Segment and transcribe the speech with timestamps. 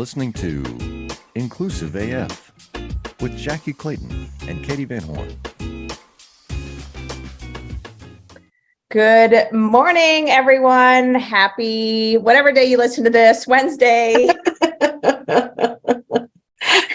[0.00, 0.64] listening to
[1.34, 2.50] Inclusive AF
[3.20, 5.36] with Jackye Clayton and Katee Van Horn.
[8.88, 11.14] Good morning, everyone.
[11.16, 14.26] Happy whatever day you listen to this, Wednesday.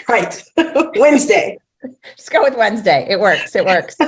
[0.08, 0.42] right.
[0.96, 1.58] Wednesday.
[2.16, 3.06] Just go with Wednesday.
[3.08, 3.54] It works.
[3.54, 3.96] It works.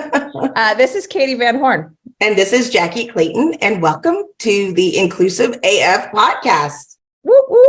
[0.56, 1.96] Uh, this is Katee Van Horn.
[2.20, 3.54] And this is Jackye Clayton.
[3.60, 6.96] And welcome to the Inclusive AF podcast.
[7.22, 7.67] Whoop, whoop.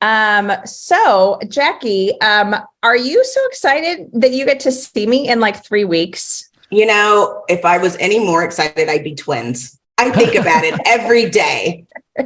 [0.00, 5.40] Um, so Jackye, um, are you so excited that you get to see me in
[5.40, 6.50] like three weeks?
[6.70, 9.78] You know, if I was any more excited, I'd be twins.
[9.96, 11.84] I think about it every day.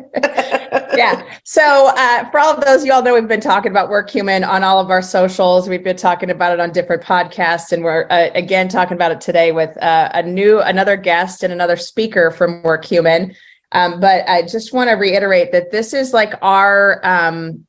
[0.94, 1.22] yeah.
[1.44, 4.62] So, uh, for all of those, you all know we've been talking about Workhuman on
[4.62, 5.68] all of our socials.
[5.68, 9.20] We've been talking about it on different podcasts, and we're uh, again talking about it
[9.20, 13.34] today with uh, a new, another guest and another speaker from Workhuman.
[13.72, 17.66] Um, but I just want to reiterate that this is like our um,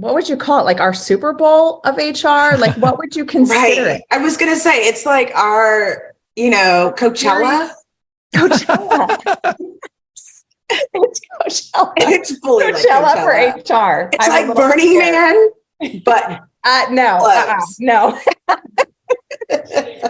[0.00, 0.64] what would you call it?
[0.64, 2.56] Like our Super Bowl of HR?
[2.56, 3.78] Like what would you consider right.
[3.78, 4.02] it?
[4.10, 7.70] I was gonna say it's like our, you know, Coachella.
[8.34, 9.18] Coachella.
[10.70, 11.92] it's Coachella.
[11.96, 13.98] It's fully Coachella, like Coachella.
[13.98, 14.10] for HR.
[14.12, 15.50] It's I'm like Burning Man,
[16.04, 18.18] but uh, no, uh-uh, no.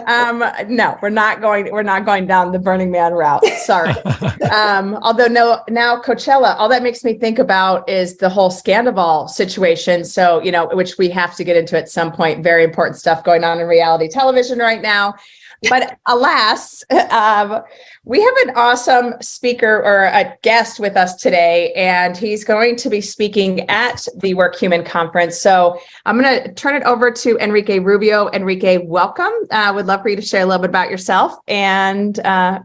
[0.07, 1.71] um, no, we're not going.
[1.71, 3.45] We're not going down the Burning Man route.
[3.63, 3.89] Sorry.
[4.51, 6.55] um, although no, now Coachella.
[6.57, 10.03] All that makes me think about is the whole Scandoval situation.
[10.05, 12.43] So you know, which we have to get into at some point.
[12.43, 15.15] Very important stuff going on in reality television right now.
[15.69, 17.61] But alas, um,
[18.03, 22.89] we have an awesome speaker or a guest with us today, and he's going to
[22.89, 25.39] be speaking at the Workhuman Conference.
[25.39, 28.29] So I'm going to turn it over to Enrique Rubio.
[28.31, 29.31] Enrique, welcome.
[29.51, 32.59] Uh, would love for you to share a little bit about yourself and uh,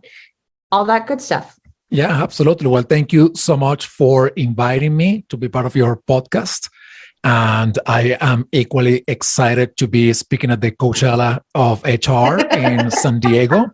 [0.73, 1.59] all that good stuff.
[1.91, 2.67] Yeah, absolutely.
[2.67, 6.69] Well, thank you so much for inviting me to be part of your podcast.
[7.27, 13.19] And I am equally excited to be speaking at the Coachella of HR in San
[13.19, 13.73] Diego.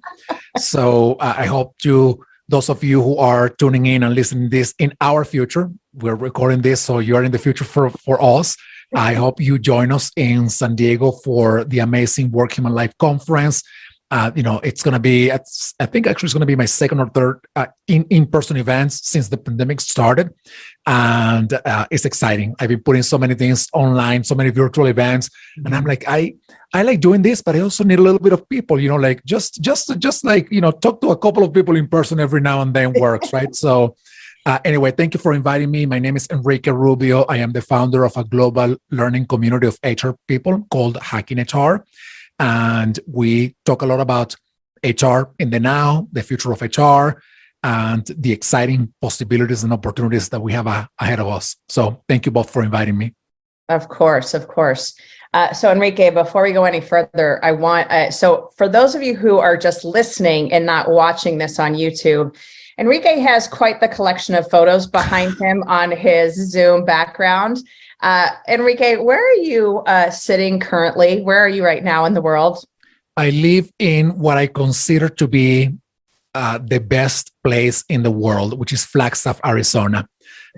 [0.57, 4.73] So uh, I hope to those of you who are tuning in and listening this
[4.79, 8.57] in our future, we're recording this, so you're in the future for, for us.
[8.95, 13.63] I hope you join us in San Diego for the amazing Workhuman Live Conference
[14.13, 15.39] uh, you know, it's going to be, I
[15.87, 19.29] think actually it's going to be my second or third uh, in, in-person events since
[19.29, 20.29] the pandemic started.
[20.87, 22.55] And uh, it's exciting.
[22.61, 25.31] I've been putting so many things online, so many virtual events.
[25.31, 25.67] Mm-hmm.
[25.67, 26.35] And I'm like, I,
[26.75, 28.97] I like doing this, but I also need a little bit of people, you know,
[28.97, 32.21] like just, just, just like, you know, talk to a couple of people in person
[32.21, 33.49] every now and then works, right?
[33.63, 33.97] So
[34.45, 35.87] uh, anyway, thank you for inviting me.
[35.87, 37.23] My name is Enrique Rubio.
[37.31, 41.87] I am the founder of a global learning community of HR people called Hacking HR.
[42.43, 44.35] And we talk a lot about
[44.83, 47.23] HR in the now, the future of HR,
[47.63, 51.55] and the exciting possibilities and opportunities that we have ahead of us.
[51.69, 53.15] So thank you both for inviting me.
[53.69, 54.93] Of course, of course.
[55.33, 59.05] Uh, so Enrique, before we go any further, I want uh, so for those of
[59.05, 62.37] you who are just listening and not watching this on YouTube,
[62.77, 67.59] Enrique has quite the collection of photos behind him on his Zoom background.
[68.03, 71.23] Uh, Enrique, where are you uh, sitting currently?
[71.23, 72.65] Where are you right now in the world?
[73.17, 75.71] I live in what I consider to be
[76.35, 80.07] uh, the best place in the world, which is Flagstaff, Arizona.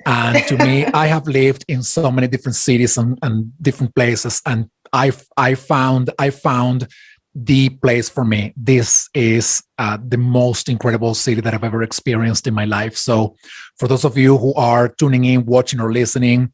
[0.07, 4.41] And to me, I have lived in so many different cities and, and different places,
[4.47, 6.89] and I I found I found
[7.35, 8.53] the place for me.
[8.57, 12.97] This is uh, the most incredible city that I've ever experienced in my life.
[12.97, 13.35] So,
[13.77, 16.53] for those of you who are tuning in, watching, or listening,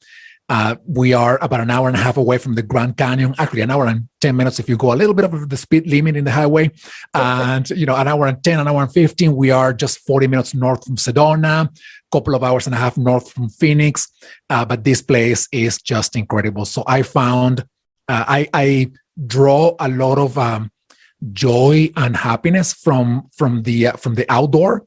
[0.51, 3.35] uh, we are about an hour and a half away from the Grand Canyon.
[3.39, 5.87] Actually, an hour and ten minutes if you go a little bit over the speed
[5.87, 6.71] limit in the highway,
[7.15, 9.37] and you know, an hour and ten, an hour and fifteen.
[9.37, 11.71] We are just forty minutes north from Sedona, a
[12.11, 14.09] couple of hours and a half north from Phoenix.
[14.51, 16.65] Uh, but this place is just incredible.
[16.65, 17.61] So I found
[18.09, 18.91] uh, I, I
[19.27, 20.73] draw a lot of um,
[21.33, 24.85] joy and happiness from from the uh, from the outdoor,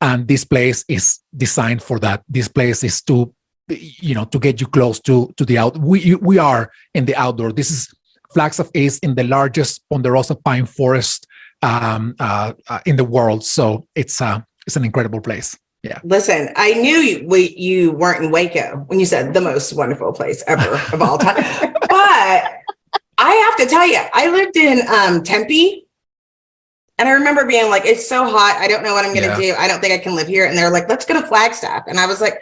[0.00, 2.22] and this place is designed for that.
[2.28, 3.34] This place is to
[3.68, 7.14] you know to get you close to to the out we we are in the
[7.16, 7.92] outdoor this is
[8.32, 11.26] flagstaff is in the largest ponderosa pine forest
[11.62, 16.48] um, uh, uh, in the world so it's uh it's an incredible place yeah listen
[16.56, 20.42] i knew you, we, you weren't in waco when you said the most wonderful place
[20.46, 21.36] ever of all time
[21.88, 22.60] but
[23.18, 25.86] i have to tell you i lived in um, tempe
[26.98, 28.58] and I remember being like, it's so hot.
[28.60, 29.54] I don't know what I'm going to yeah.
[29.54, 29.58] do.
[29.58, 30.46] I don't think I can live here.
[30.46, 31.84] And they're like, let's go to Flagstaff.
[31.88, 32.38] And I was like,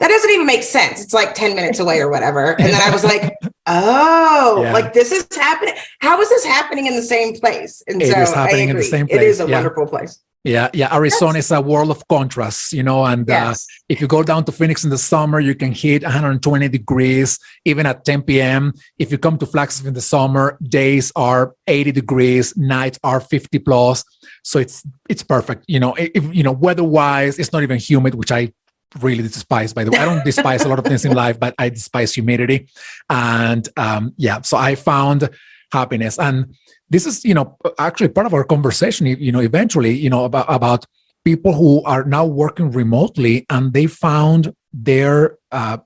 [0.00, 1.02] that doesn't even make sense.
[1.02, 2.52] It's like 10 minutes away or whatever.
[2.60, 3.32] And then I was like,
[3.66, 4.72] oh, yeah.
[4.72, 5.74] like this is happening.
[6.00, 7.82] How is this happening in the same place?
[7.86, 9.20] And it so is happening in the same place.
[9.20, 9.56] It is a yeah.
[9.56, 10.20] wonderful place.
[10.44, 10.94] Yeah, yeah.
[10.94, 13.06] Arizona is a world of contrasts, you know.
[13.06, 13.54] And uh,
[13.88, 17.86] if you go down to Phoenix in the summer, you can hit 120 degrees even
[17.86, 18.74] at 10 p.m.
[18.98, 23.58] If you come to Flagstaff in the summer, days are 80 degrees, nights are 50
[23.60, 24.04] plus.
[24.42, 25.64] So it's it's perfect.
[25.66, 28.52] You know, if you know weather-wise, it's not even humid, which I
[29.00, 29.72] really despise.
[29.72, 32.14] By the way, I don't despise a lot of things in life, but I despise
[32.14, 32.68] humidity.
[33.10, 35.28] And um, yeah, so I found
[35.72, 36.54] happiness and
[36.88, 37.46] this is you know
[37.78, 40.86] actually part of our conversation you know eventually you know about about
[41.24, 45.78] people who are now working remotely and they found their uh,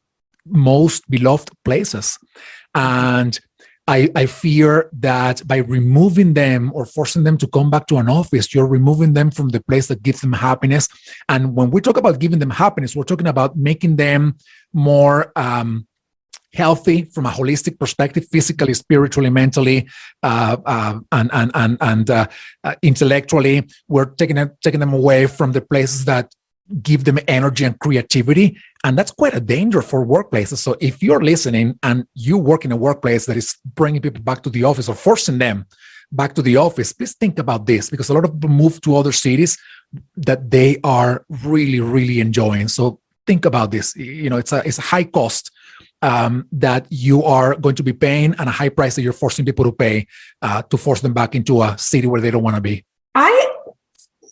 [0.46, 2.18] most beloved places
[2.74, 3.40] and
[3.88, 8.08] I, I fear that by removing them or forcing them to come back to an
[8.08, 10.88] office, you're removing them from the place that gives them happiness.
[11.29, 14.37] And when we talk about giving them happiness, we're talking about making them
[14.75, 15.87] more um,
[16.52, 19.88] healthy from a holistic perspective, physically, spiritually, mentally,
[20.23, 22.26] uh, uh, and and and and uh,
[22.64, 23.67] uh, intellectually.
[23.88, 26.34] We're taking taking them away from the places that
[26.82, 30.59] give them energy and creativity, and that's quite a danger for workplaces.
[30.59, 34.43] So if you're listening and you work in a workplace that is bringing people back
[34.43, 35.67] to the office or forcing them
[36.12, 38.97] back to the office, please think about this because a lot of people move to
[38.97, 39.59] other cities
[40.17, 42.69] that they are really really enjoying.
[42.69, 43.97] So think about this.
[43.97, 45.50] You know, it's a it's a high cost
[46.03, 49.44] um, that you are going to be paying and a high price that you're forcing
[49.44, 50.06] people to pay
[50.43, 52.85] uh, to force them back into a city where they don't want to be.
[53.15, 53.32] I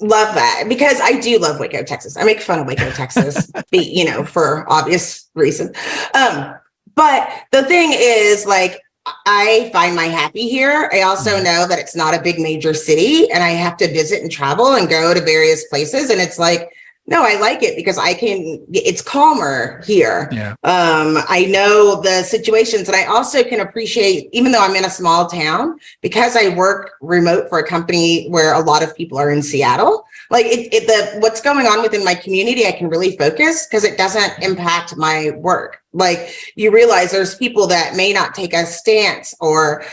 [0.00, 2.16] love that because I do love Waco, Texas.
[2.16, 5.76] I make fun of Waco, Texas, be, you know, for obvious reasons.
[6.14, 6.54] Um,
[6.94, 8.80] but the thing is, like,
[9.24, 10.90] I find my happy here.
[10.92, 14.22] I also know that it's not a big major city and I have to visit
[14.22, 16.10] and travel and go to various places.
[16.10, 16.72] And it's like,
[17.08, 20.28] no, I like it because I can, it's calmer here.
[20.32, 20.52] Yeah.
[20.64, 24.90] Um, I know the situations and I also can appreciate, even though I'm in a
[24.90, 29.30] small town, because I work remote for a company where a lot of people are
[29.30, 33.16] in Seattle, like it, it the what's going on within my community, I can really
[33.16, 35.82] focus because it doesn't impact my work.
[35.92, 39.84] Like you realize there's people that may not take a stance or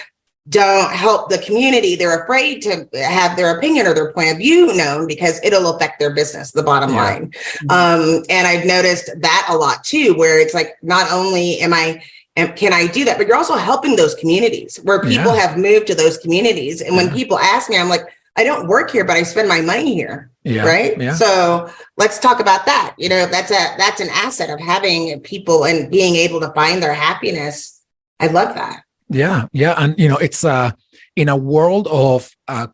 [0.49, 1.95] don't help the community.
[1.95, 5.99] They're afraid to have their opinion or their point of view known because it'll affect
[5.99, 7.01] their business, the bottom Yeah.
[7.03, 7.33] line.
[7.69, 12.01] Um, and I've noticed that a lot too, where it's like, not only am I,
[12.35, 15.47] can I do that, but you're also helping those communities where people Yeah.
[15.47, 16.81] have moved to those communities.
[16.81, 17.13] And when Yeah.
[17.13, 18.05] people ask me, I'm like,
[18.35, 20.31] I don't work here, but I spend my money here.
[20.43, 20.65] Yeah.
[20.65, 21.15] Right.
[21.15, 22.95] So let's talk about that.
[22.97, 26.83] You know, that's a, that's an asset of having people and being able to find
[26.83, 27.79] their happiness.
[28.19, 28.82] I love that.
[29.13, 30.71] Yeah, yeah, and you know, it's uh
[31.15, 32.67] in a world of uh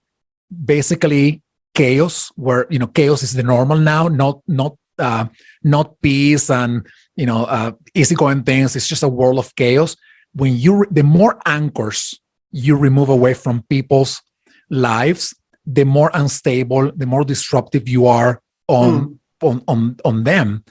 [0.49, 1.41] basically
[1.73, 5.25] chaos, where you know chaos is the normal now, not not uh
[5.63, 8.75] not peace and you know uh easygoing things.
[8.75, 9.95] It's just a world of chaos.
[10.33, 12.19] When you re- the more anchors
[12.51, 14.21] you remove away from people's
[14.69, 15.35] lives,
[15.65, 20.63] the more unstable, the more disruptive you are on on on on them.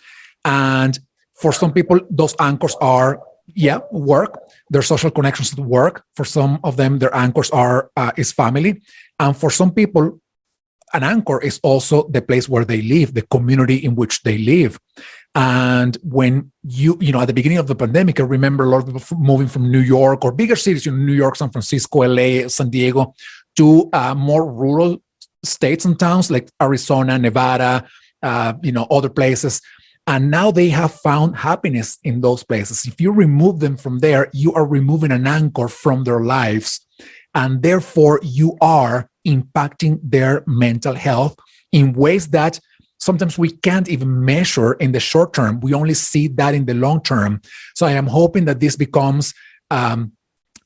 [0.45, 0.99] And
[1.35, 3.21] for some people, those anchors are
[3.55, 4.39] yeah work.
[4.71, 6.05] Their social connections work.
[6.17, 8.83] For some of them their anchors are uh, is family.
[9.19, 10.21] And for some people
[10.95, 14.79] an anchor is also the place where they live the community in which they live.
[15.35, 18.79] And when you you know at the beginning of the pandemic i remember a lot
[18.79, 22.01] of people moving from new york or bigger cities you know new york san francisco
[22.01, 23.15] la san diego
[23.57, 24.99] to uh, more rural
[25.45, 27.87] states and towns like arizona nevada
[28.23, 29.61] uh, you know other places
[30.09, 32.87] and now they have found happiness in those places.
[32.87, 36.81] If you remove them from there, you are removing an anchor from their lives.
[37.35, 41.37] And therefore, you are impacting their mental health
[41.73, 42.59] in ways that
[42.99, 45.61] sometimes we can't even measure in the short term.
[45.61, 47.43] We only see that in the long term.
[47.75, 49.35] So I am hoping that this becomes
[49.71, 50.13] um,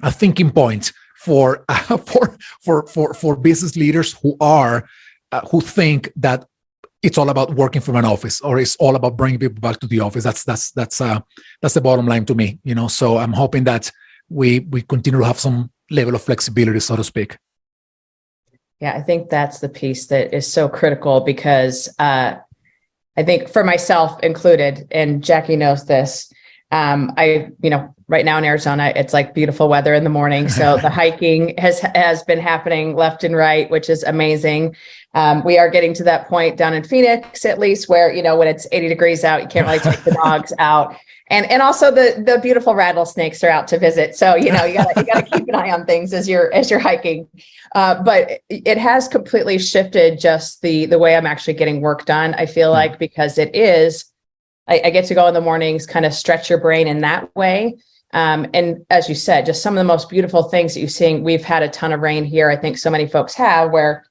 [0.05, 4.89] a thinking point for, uh, for, for, for, for business leaders who are,
[5.33, 6.47] uh, who think that
[7.03, 9.87] it's all about working from an office or it's all about bringing people back to
[9.87, 11.21] the office that's that's that's uh
[11.61, 13.91] that's the bottom line to me you know so i'm hoping that
[14.29, 17.37] we we continue to have some level of flexibility so to speak
[18.83, 22.35] Yeah, I think that's the piece that is so critical because uh,
[23.17, 26.32] I think for myself included, and Jackye knows this.
[26.73, 30.49] Um, I, you know, right now in Arizona, it's like beautiful weather in the morning,
[30.49, 34.75] so the hiking has has been happening left and right, which is amazing.
[35.15, 38.37] Um, we are getting to that point down in Phoenix, at least, where you know
[38.37, 40.97] when it's 80 degrees out, you can't really take the dogs out,
[41.29, 44.17] and and also the the beautiful rattlesnakes are out to visit.
[44.17, 46.53] So you know you got you got to keep an eye on things as you're
[46.55, 47.29] as you're hiking.
[47.75, 52.35] Uh, but it has completely shifted just the the way I'm actually getting work done.
[52.35, 54.12] I feel like because it is,
[54.69, 57.35] I, I get to go in the mornings, kind of stretch your brain in that
[57.35, 57.79] way.
[58.15, 61.25] Um, and as you said, just some of the most beautiful things that you're seeing.
[61.25, 62.51] We've had a ton of rain here.
[62.51, 64.05] I think so many folks have where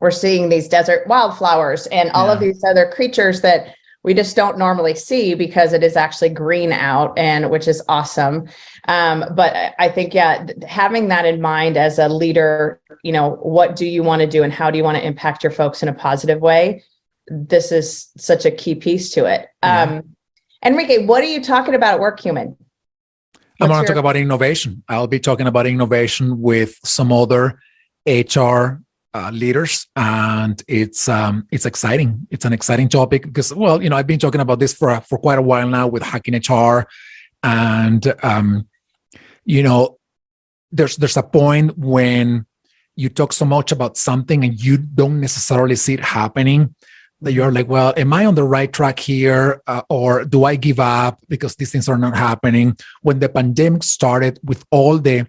[0.00, 4.56] we're seeing these desert wildflowers and all of these other creatures that we just don't
[4.56, 8.46] normally see because it is actually green out and which is awesome
[8.88, 13.36] um, but I- i think yeah having that in mind as a leader you know
[13.42, 15.82] what do you want to do and how do you want to impact your folks
[15.82, 16.84] in a positive way
[17.28, 19.82] this is such a key piece to it Yeah.
[19.82, 20.16] um,
[20.64, 22.56] enrique what are you talking about at Workhuman
[23.60, 24.82] I'm going to talk about innovation.
[24.88, 27.58] I'll be talking about innovation with some other
[28.06, 28.82] HR
[29.14, 32.26] uh, leaders, and it's um, it's exciting.
[32.30, 35.18] It's an exciting topic because, well, you know, I've been talking about this for for
[35.18, 36.86] quite a while now with hacking HR,
[37.42, 38.68] and um,
[39.46, 39.98] you know,
[40.70, 42.44] there's there's a point when
[42.94, 46.74] you talk so much about something and you don't necessarily see it happening
[47.22, 50.56] that you're like, well, am I on the right track here, uh, or do I
[50.56, 52.76] give up because these things are not happening?
[53.02, 55.26] When the pandemic started, with all the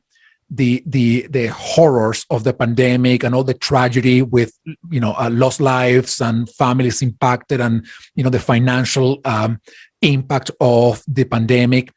[0.50, 4.58] the the the horrors of the pandemic and all the tragedy with
[4.90, 9.60] you know uh, lost lives and families impacted and you know the financial um,
[10.02, 11.92] impact of the pandemic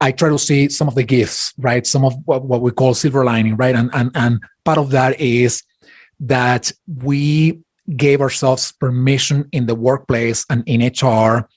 [0.00, 2.94] i try to see some of the gifts right some of what, what we call
[2.94, 5.62] silver lining right and and and part of that is
[6.20, 7.58] that we
[7.96, 11.48] gave ourselves permission in the workplace and in hr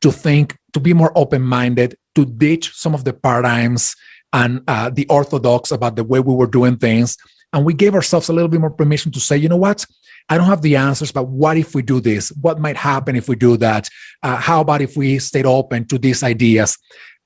[0.00, 3.94] to think to be more open-minded to ditch some of the paradigms
[4.32, 7.16] and uh, the orthodox about the way we were doing things.
[7.52, 9.86] And we gave ourselves a little bit more permission to say, you know what?
[10.28, 12.30] I don't have the answers, but what if we do this?
[12.40, 13.88] What might happen if we do that?
[14.22, 16.76] Uh, how about if we stayed open to these ideas?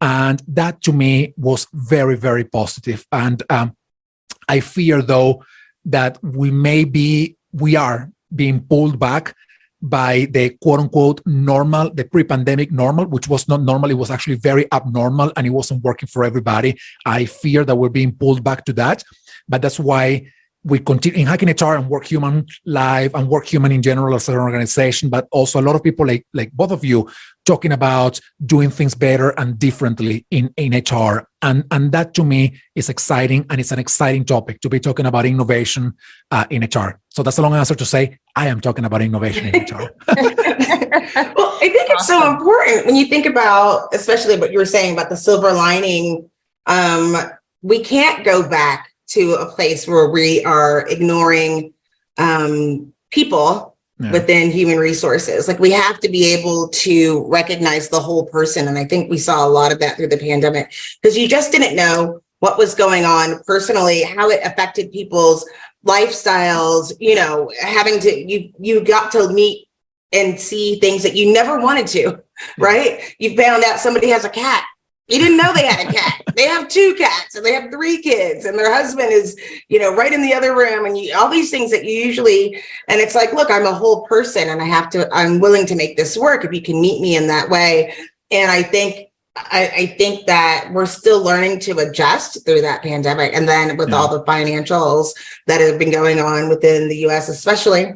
[0.01, 3.07] And that to me was very, very positive.
[3.11, 3.77] And um,
[4.49, 5.45] I fear, though,
[5.87, 9.35] that we may be, we are being pulled back
[9.83, 13.91] by the quote unquote normal, the pre pandemic normal, which was not normal.
[13.91, 16.79] It was actually very abnormal and it wasn't working for everybody.
[17.07, 19.05] I fear that we're being pulled back to that.
[19.49, 20.31] But that's why
[20.63, 24.37] we continue in hacking HR and work human live and Workhuman in general as an
[24.37, 27.09] organization, but also a lot of people like like both of you
[27.47, 31.27] talking about doing things better and differently in, in HR.
[31.43, 35.07] And, and that to me is exciting and it's an exciting topic to be talking
[35.07, 35.95] about innovation
[36.31, 37.00] uh, in HR.
[37.11, 39.91] So that's a long answer to say I am talking about innovation in HR.
[40.09, 44.93] well, I think it's so important when you think about, especially what you were saying
[44.95, 46.31] about the silver lining.
[46.67, 47.17] Um,
[47.63, 51.75] we can't go back to a place where we are ignoring
[52.19, 54.13] um, people Yeah.
[54.13, 55.49] within human resources.
[55.49, 58.69] Like we have to be able to recognize the whole person.
[58.69, 61.51] And I think we saw a lot of that through the pandemic because you just
[61.51, 65.45] didn't know what was going on personally, how it affected people's
[65.87, 69.69] lifestyles, you know, having to you you got to meet
[70.13, 72.23] and see things that you never wanted to,
[72.59, 73.15] right?
[73.19, 74.65] You found out somebody has a cat.
[75.09, 76.23] You didn't know they had a cat.
[76.37, 79.37] they have two cats and they have three kids and their husband is,
[79.69, 82.55] you know, right in the other room and you all these things that you usually
[82.89, 85.75] and it's like, look, I'm a whole person and I have to I'm willing to
[85.75, 87.95] make this work if you can meet me in that way.
[88.31, 93.33] And I think I, I think that we're still learning to adjust through that pandemic.
[93.35, 93.97] And then with Yeah.
[93.97, 95.11] all the financials
[95.47, 97.95] that have been going on within the US, especially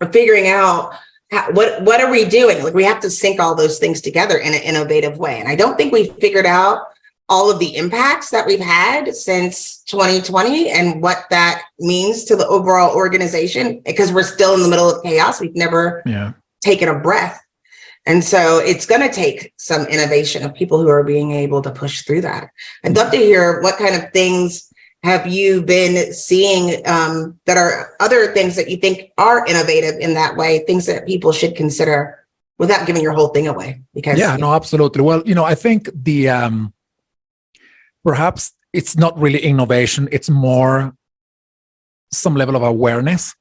[0.00, 0.92] we're figuring out
[1.30, 2.62] how, what what are we doing?
[2.62, 5.40] Like we have to sync all those things together in an innovative way.
[5.40, 6.88] And I don't think we've figured out
[7.28, 12.46] all of the impacts that we've had since 2020 and what that means to the
[12.46, 15.40] overall organization because we're still in the middle of chaos.
[15.40, 16.32] We've never Yeah.
[16.62, 17.41] taken a breath.
[18.06, 21.70] And so it's going to take some innovation of people who are being able to
[21.70, 22.50] push through that.
[22.84, 24.72] I'd love to hear what kind of things
[25.04, 30.14] have you been seeing um, that are other things that you think are innovative in
[30.14, 32.18] that way, things that people should consider
[32.58, 33.82] without giving your whole thing away?
[33.94, 35.02] Because Yeah, no, absolutely.
[35.02, 36.72] Well, you know, I think the um
[38.04, 40.94] perhaps it's not really innovation, it's more
[42.12, 43.34] some level of awareness.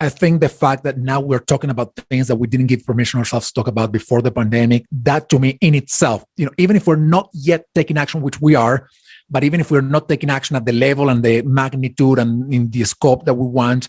[0.00, 3.18] I think the fact that now we're talking about things that we didn't give permission
[3.18, 6.76] ourselves to talk about before the pandemic, that to me in itself, you know, even
[6.76, 8.88] if we're not yet taking action, which we are,
[9.28, 12.70] but even if we're not taking action at the level and the magnitude and in
[12.70, 13.88] the scope that we want,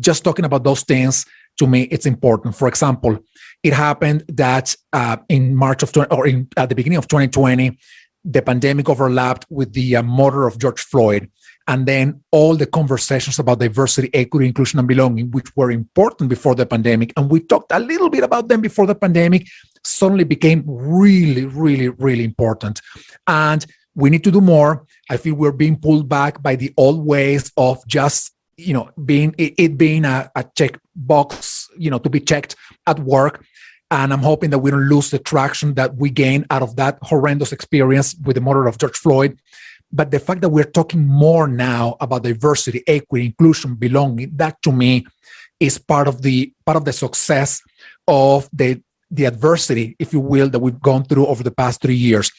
[0.00, 1.24] just talking about those things
[1.58, 2.56] to me it's important.
[2.56, 3.18] For example
[3.62, 7.78] it happened that uh, in march of 20 or in, at the beginning of 2020
[8.24, 11.30] the pandemic overlapped with the uh, murder of george floyd
[11.68, 16.54] and then all the conversations about diversity equity inclusion and belonging which were important before
[16.54, 19.46] the pandemic and we talked a little bit about them before the pandemic
[19.84, 22.80] suddenly became really really really important.
[23.26, 24.86] And we need to do more.
[25.10, 29.34] I feel we're being pulled back by the old ways of just you know being
[29.38, 32.56] it, it being a, a check box you know to be checked
[32.86, 33.44] at work.
[33.90, 36.98] And i'm hoping that we don't lose the traction that we gained out of that
[37.00, 39.40] horrendous experience with the murder of george floyd
[39.90, 44.72] But the fact that we're talking more now about diversity, equity, inclusion, belonging, that to
[44.72, 45.06] me
[45.58, 47.62] is part of the part of the success
[48.06, 51.94] of the the adversity, if you will, that we've gone through over the past three
[51.94, 52.30] years.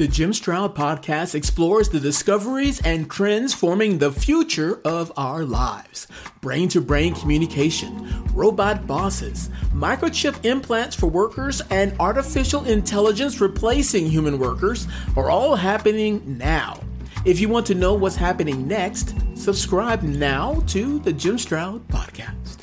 [0.00, 6.06] The Jim Stroud podcast explores the discoveries and trends forming the future of our lives.
[6.40, 14.38] Brain to brain communication, robot bosses, microchip implants for workers, and artificial intelligence replacing human
[14.38, 14.88] workers
[15.18, 16.80] are all happening now.
[17.26, 22.56] If you want to know what's happening next, subscribe now to the Jim Stroud podcast.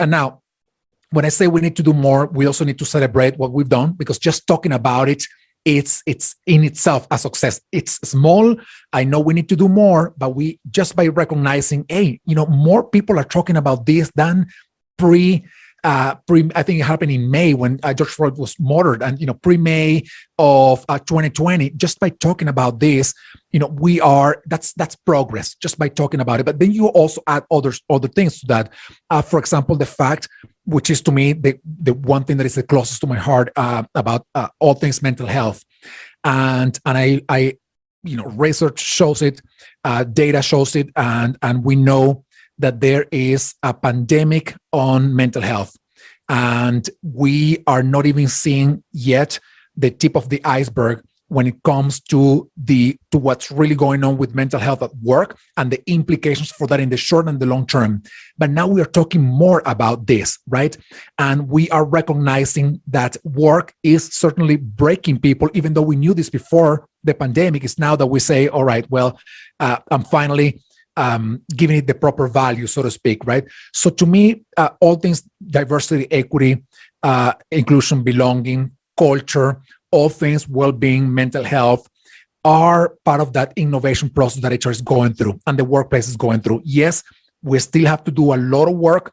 [0.00, 0.42] And now,
[1.12, 3.68] when I say we need to do more, we also need to celebrate what we've
[3.68, 5.22] done because just talking about it
[5.64, 7.60] it's it's in itself a success.
[7.70, 8.56] It's small.
[8.92, 12.46] I know we need to do more but we just by recognizing hey you know
[12.46, 14.46] more people are talking about this than
[14.98, 15.44] pre
[15.84, 19.20] uh, pre, I think it happened in May when uh, George Floyd was murdered, and
[19.20, 20.04] you know, pre-May
[20.38, 21.70] of uh, 2020.
[21.70, 23.14] Just by talking about this,
[23.50, 26.44] you know, we are that's that's progress just by talking about it.
[26.44, 28.72] But then you also add other other things to that.
[29.10, 30.28] Uh, for example, the fact
[30.64, 33.50] which is to me the, the one thing that is the closest to my heart
[33.56, 35.64] uh, about uh, all things mental health
[36.24, 37.56] and and i i
[38.04, 39.40] you know research shows it
[39.84, 42.24] uh, data shows it and and we know
[42.60, 45.76] that there is a pandemic on mental health.
[46.28, 49.40] And we are not even seeing yet
[49.76, 54.18] the tip of the iceberg when it comes to the to what's really going on
[54.18, 57.46] with mental health at work and the implications for that in the short and the
[57.46, 58.02] long term.
[58.36, 60.76] But now we are talking more about this right?
[61.18, 66.30] And we are recognizing that work is certainly breaking people even though we knew this
[66.30, 67.64] before the pandemic.
[67.64, 69.18] Is now that we say all right well
[69.60, 70.60] uh, i'm finally
[70.96, 74.96] um, giving it the proper value so to speak right so to me uh, all
[74.96, 76.62] things diversity equity
[77.02, 81.88] uh, inclusion belonging culture all things well-being, mental health
[82.44, 86.16] are part of that innovation process that HR is going through and the workplace is
[86.16, 86.62] going through.
[86.64, 87.02] Yes,
[87.42, 89.12] we still have to do a lot of work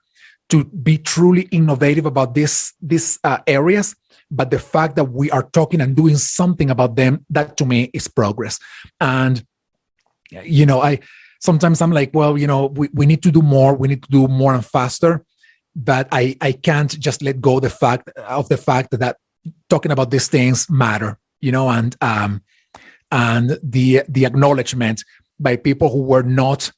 [0.49, 3.95] to be truly innovative about this these uh, areas
[4.29, 7.89] but the fact that we are talking and doing something about them that to me
[7.93, 8.57] is progress
[9.01, 9.45] and
[10.43, 10.97] you know i
[11.39, 13.75] sometimes i'm like well you know we, we need to do more.
[13.75, 15.23] We need to do more and faster.
[15.75, 19.17] But i i can't just let go the fact of the fact that
[19.69, 22.41] talking about these things matter you know and um
[23.11, 25.03] and the the acknowledgement
[25.39, 26.71] by people who were not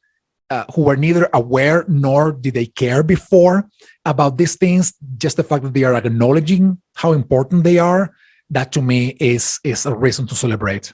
[0.50, 3.70] uh, who were neither aware nor did they care before
[4.06, 4.94] about these things.
[5.18, 8.12] Just the fact that they are acknowledging how important they are
[8.50, 10.94] that to me is is a reason to celebrate.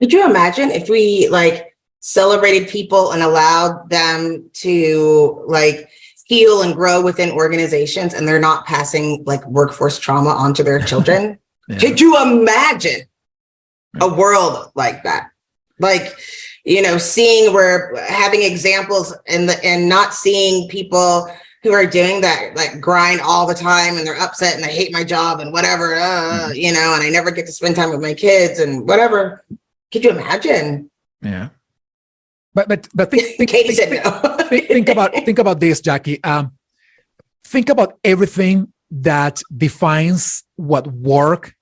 [0.00, 5.88] Could you imagine if we like celebrated people and allowed them to like
[6.24, 11.38] heal and grow within organizations and they're not passing like workforce trauma onto their children.
[11.68, 11.78] yeah.
[11.78, 13.00] Could you imagine
[14.00, 15.30] a world like that?
[15.80, 16.18] Like,
[16.64, 21.30] you know, seeing where having examples and the and not seeing people
[21.62, 24.92] who are doing that like grind all the time and they're upset and I hate
[24.92, 26.54] my job and whatever, uh, mm-hmm.
[26.54, 29.44] you know, and I never get to spend time with my kids and whatever.
[29.92, 30.90] Could you imagine?
[31.22, 31.48] Yeah.
[32.54, 34.44] But but but think, think, Katee think, said no.
[34.44, 36.24] think, think about think about this, Jackye.
[36.26, 36.52] Um,
[37.44, 41.54] think about everything that defines what work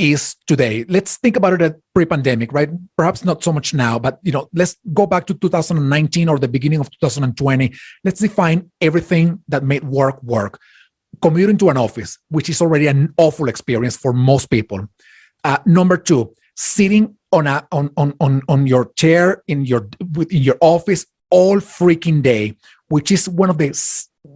[0.00, 0.84] is today.
[0.88, 2.70] Let's think about it at pre-pandemic, right?
[2.96, 6.48] Perhaps not so much now, but you know, let's go back to 2019 or the
[6.48, 7.72] beginning of 2020.
[8.02, 10.58] Let's define everything that made work work.
[11.20, 14.88] Commuting to an office, which is already an awful experience for most people.
[15.44, 19.88] Uh, number two, sitting on a on on on, on your chair in your
[20.30, 22.56] in your office all freaking day,
[22.88, 23.70] which is one of the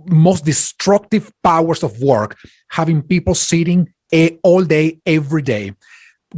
[0.07, 2.37] most destructive powers of work,
[2.69, 5.75] having people sitting a, all day, every day,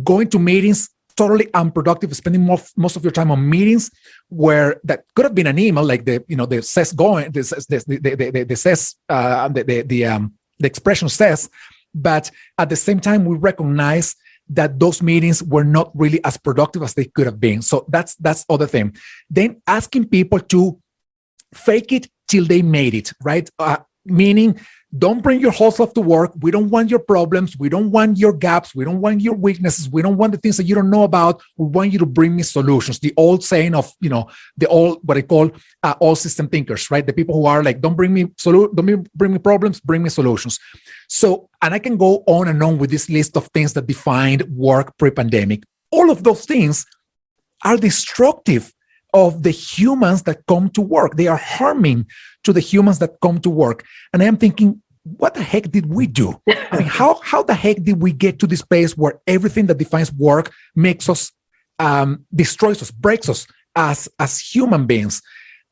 [0.02, 3.90] going to meetings totally unproductive, spending most, most of your time on meetings
[4.28, 7.40] where that could have been an email like the you know the says going the
[7.68, 11.48] the the, the, the says uh, the the the, um, the expression says,
[11.94, 14.14] but at the same time we recognize
[14.48, 17.62] that those meetings were not really as productive as they could have been.
[17.62, 18.96] So that's that's other thing.
[19.28, 20.78] Then asking people to
[21.54, 23.48] fake it till they made it, right?
[23.58, 24.58] Uh, meaning
[24.98, 26.32] don't bring your whole self to work.
[26.40, 27.56] We don't want your problems.
[27.58, 28.74] We don't want your gaps.
[28.74, 29.90] We don't want your weaknesses.
[29.90, 31.42] We don't want the things that you don't know about.
[31.56, 32.98] We want you to bring me solutions.
[32.98, 35.50] The old saying of, you know, the old, what I call
[35.82, 37.06] uh, all system thinkers, right?
[37.06, 40.08] The people who are like, don't bring me, solu- don't bring me problems, bring me
[40.08, 40.58] solutions.
[41.08, 44.42] So, and I can go on and on with this list of things that defined
[44.54, 45.64] work pre pandemic.
[45.90, 46.86] All of those things
[47.64, 48.72] are destructive
[49.14, 51.16] of the humans that come to work.
[51.16, 52.06] They are harming
[52.44, 53.84] to the humans that come to work.
[54.12, 54.82] And I am thinking,
[55.18, 56.40] what the heck did we do?
[56.48, 59.78] I mean, how how the heck did we get to this place where everything that
[59.78, 61.32] defines work makes us
[61.78, 65.22] um, destroys us, breaks us as as human beings,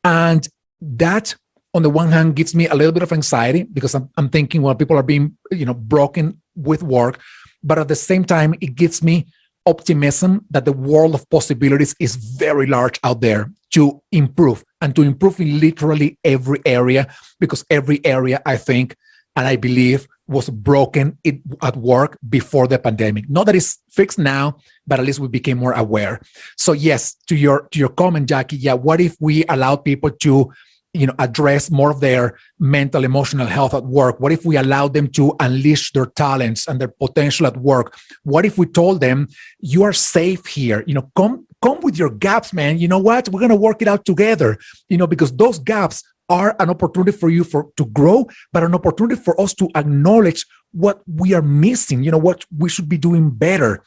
[0.05, 0.49] and
[0.81, 1.35] that
[1.75, 4.62] on the one hand gives me a little bit of anxiety because I'm, I'm thinking
[4.62, 7.20] well people are being you know broken with work
[7.62, 9.27] but at the same time it gives me
[9.66, 15.03] optimism that the world of possibilities is very large out there to improve and to
[15.03, 17.09] improve in literally every area
[17.40, 18.94] because every area i think
[19.37, 23.29] and i believe was broken it, at work before the pandemic.
[23.29, 26.20] Not that it's fixed now but at least we became more aware.
[26.57, 30.53] So yes to your to your comment jackye yeah what if we allow people to
[30.92, 34.20] you know address more of their mental emotional health at work?
[34.20, 37.97] What if we allow them to unleash their talents and their potential at work?
[38.23, 39.29] What if we told them
[39.61, 40.85] you are safe here.
[40.87, 42.79] You know come come with your gaps man.
[42.79, 43.29] You know what?
[43.29, 44.59] We're going to work it out together.
[44.88, 48.74] You know because those gaps are an opportunity for you for to grow but an
[48.74, 52.98] opportunity for us to acknowledge what we are missing you know what we should be
[52.98, 53.82] doing better.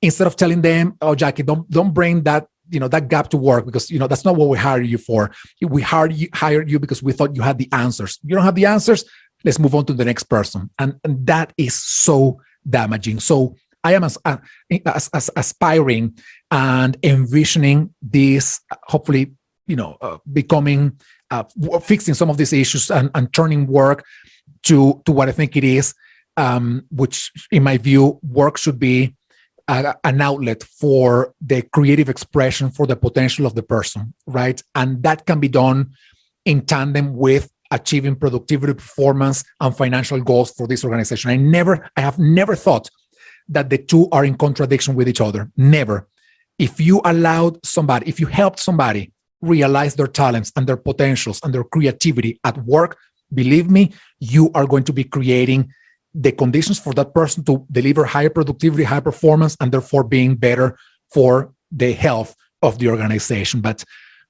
[0.00, 3.36] Instead of telling them oh jackye don't don't bring that you know that gap to
[3.36, 5.30] work because you know that's not what we hired you for.
[5.60, 8.18] We hired you hired you because we thought you had the answers.
[8.22, 9.04] You don't have the answers.
[9.44, 10.70] Let's move on to the next person.
[10.78, 13.20] And, and that is so damaging.
[13.20, 14.18] So i am as,
[14.84, 16.18] as, as aspiring
[16.50, 19.32] and envisioning this hopefully
[19.68, 20.98] you know uh, becoming
[21.30, 21.44] uh,
[21.80, 24.04] fixing some of these issues and, and turning work
[24.62, 25.94] to to what i think it is
[26.36, 29.14] um, which in my view work should be
[29.68, 34.62] a, an outlet for the creative expression for the potential of the person, right?
[34.74, 35.92] And that can be done
[36.44, 41.30] in tandem with achieving productivity, performance, and financial goals for this organization.
[41.30, 42.88] I never, I have never thought
[43.48, 45.50] that the two are in contradiction with each other.
[45.56, 46.08] Never.
[46.58, 51.54] If you allowed somebody, if you helped somebody realize their talents and their potentials and
[51.54, 52.98] their creativity at work,
[53.32, 55.72] believe me, you are going to be creating
[56.14, 60.76] the conditions for that person to deliver higher productivity, high performance, and therefore being better
[61.12, 63.60] for the health of the organization.
[63.60, 63.84] But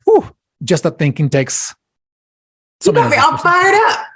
[0.05, 0.31] whew,
[0.62, 1.75] just that thinking takes.
[2.81, 4.07] So you got me all fired up.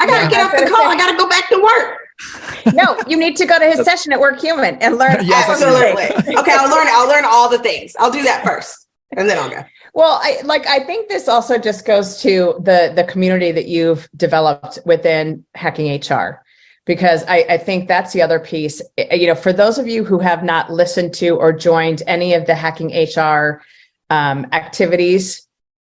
[0.00, 0.30] I gotta yeah.
[0.30, 0.86] get off the call.
[0.86, 2.74] I gotta go back to work.
[2.74, 5.18] no, you need to go to his session at WorkHuman and learn.
[5.24, 6.36] yes, absolutely.
[6.36, 6.86] okay, I'll learn.
[6.90, 7.94] I'll learn all the things.
[7.98, 9.64] I'll do that first, and then I'll go.
[9.94, 10.66] Well, I like.
[10.66, 16.00] I think this also just goes to the the community that you've developed within Hacking
[16.00, 16.42] HR
[16.88, 18.80] because I, I, think that's the other piece.
[18.96, 22.46] You know, for those of you who have not listened to or joined any of
[22.46, 23.62] the Hacking HR
[24.08, 25.46] um, activities,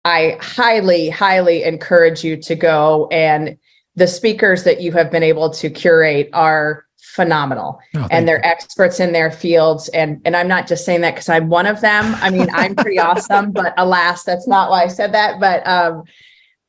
[0.07, 3.09] I highly, highly encourage you to go.
[3.13, 3.59] And
[3.95, 6.86] the speakers that you have been able to curate are
[7.17, 8.51] phenomenal oh, and they're you.
[8.51, 11.81] experts in their fields and and I'm not just saying that cuz I'm one of
[11.81, 12.15] them.
[12.21, 16.05] I mean, I'm pretty awesome, but alas, that's not why I said that, but um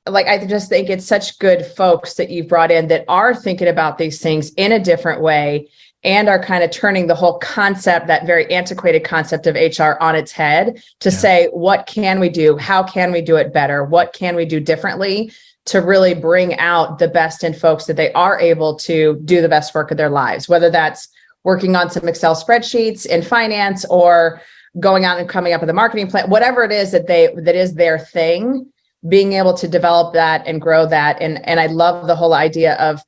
[0.08, 3.68] like I just think it's such good folks that you've brought in that are thinking
[3.68, 5.68] about these things in a different way
[6.04, 10.16] and are kind of turning the whole concept, that very antiquated concept of HR on
[10.16, 11.18] its head to yeah.
[11.18, 12.56] say, what can we do?
[12.56, 13.84] How can we do it better?
[13.84, 15.32] What can we do differently
[15.67, 19.49] to really bring out the best in folks that they are able to do the
[19.49, 21.10] best work of their lives, whether that's
[21.43, 24.41] working on some Excel spreadsheets in finance or
[24.80, 27.56] going out and coming up with a marketing plan, whatever it is that they that
[27.56, 28.65] is their thing
[29.08, 31.21] being able to develop that and grow that.
[31.21, 33.01] And and I love the whole idea of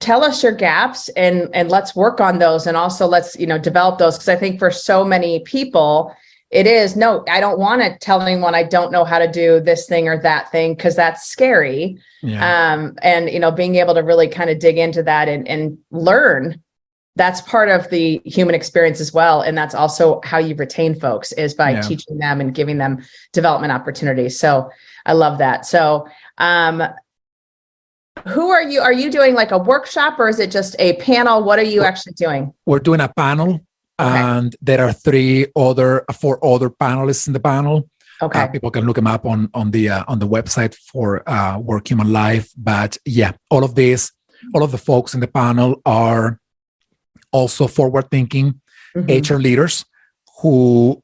[0.00, 3.58] tell us your gaps and and let's work on those and also let's you know
[3.58, 4.16] develop those.
[4.16, 6.14] Because I think for so many people
[6.52, 9.60] it is no I don't want to tell anyone I don't know how to do
[9.60, 12.72] this thing or that thing because that's scary yeah.
[12.72, 15.78] um and you know being able to really kind of dig into that and and
[15.90, 16.62] learn
[17.16, 21.32] that's part of the human experience as well and that's also how you retain folks
[21.32, 21.80] is by yeah.
[21.80, 24.70] teaching them and giving them development opportunities so
[25.04, 25.66] I love that.
[25.66, 26.82] So, um,
[28.28, 28.80] who are you?
[28.80, 31.42] Are you doing like a workshop or is it just a panel?
[31.42, 32.52] What are you actually doing?
[32.66, 33.60] We're doing a panel,
[34.02, 34.18] okay.
[34.18, 37.88] and there are three other, four other panelists in the panel.
[38.20, 41.22] Okay, uh, people can look them up on on the uh, on the website for
[41.26, 42.48] uh, Workhuman Live.
[42.56, 44.12] But yeah, all of this,
[44.54, 46.38] all of the folks in the panel are
[47.32, 48.60] also forward thinking
[48.94, 49.34] mm-hmm.
[49.34, 49.84] HR leaders
[50.40, 51.02] who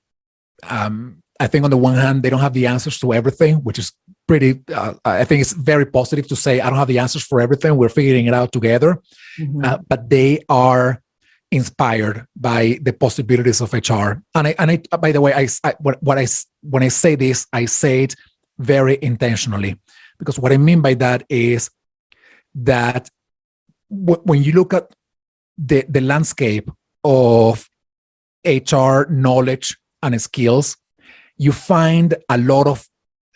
[0.63, 3.79] um, I think on the one hand, they don't have the answers to everything, which
[3.79, 3.93] is
[4.27, 7.41] pretty, uh, I think it's very positive to say, I don't have the answers for
[7.41, 7.77] everything.
[7.77, 9.01] We're figuring it out together.
[9.39, 9.65] Mm-hmm.
[9.65, 11.01] Uh, but they are
[11.51, 14.21] inspired by the possibilities of HR.
[14.35, 16.27] And I, and I, by the way, I, I what, what I,
[16.63, 18.15] when I say this, I say it
[18.59, 19.79] very intentionally
[20.19, 21.71] because what I mean by that is
[22.55, 23.09] that
[23.91, 24.93] w- when you look at
[25.57, 26.71] the, the landscape
[27.05, 27.69] of
[28.45, 30.77] HR knowledge and skills,
[31.37, 32.87] you find a lot of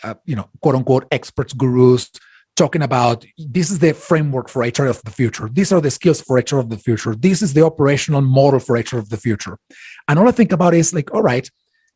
[0.02, 2.10] uh, you know quote unquote experts gurus
[2.56, 5.48] talking about this is the framework for HR of the future.
[5.50, 7.14] These are the skills for HR of the future.
[7.14, 9.58] This is the operational model for HR of the future.
[10.08, 11.48] And all I think about is like, all right,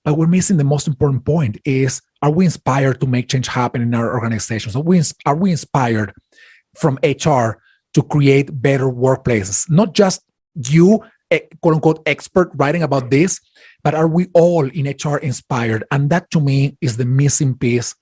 [0.04, 3.82] but we're missing the most important point is are we inspired to make change happen
[3.82, 4.76] in our organizations?
[4.76, 6.12] Are we, are we inspired
[6.76, 7.60] from HR
[7.94, 9.68] to create better workplaces?
[9.68, 10.22] Not just
[10.54, 13.40] you, eh, quote unquote, expert writing about this,
[13.82, 15.84] but are we all in HR inspired?
[15.90, 17.94] And that to me is the missing piece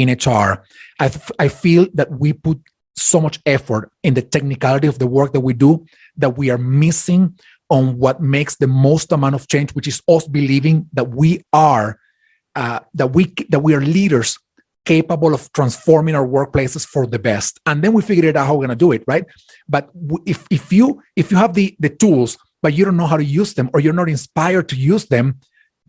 [0.00, 0.64] in HR.
[0.98, 2.60] I, f- I feel that we put
[2.96, 5.84] so much effort in the technicality of the work that we do
[6.16, 10.26] that we are missing on what makes the most amount of change, which is us
[10.26, 11.98] believing that we are
[12.56, 14.38] uh, that we that we are leaders
[14.84, 18.66] capable of transforming our workplaces for the best, and then we figured out how we're
[18.66, 19.24] going to do it, right?
[19.68, 19.88] But
[20.26, 23.24] if if you if you have the the tools but you don't know how to
[23.24, 25.40] use them or you're not inspired to use them,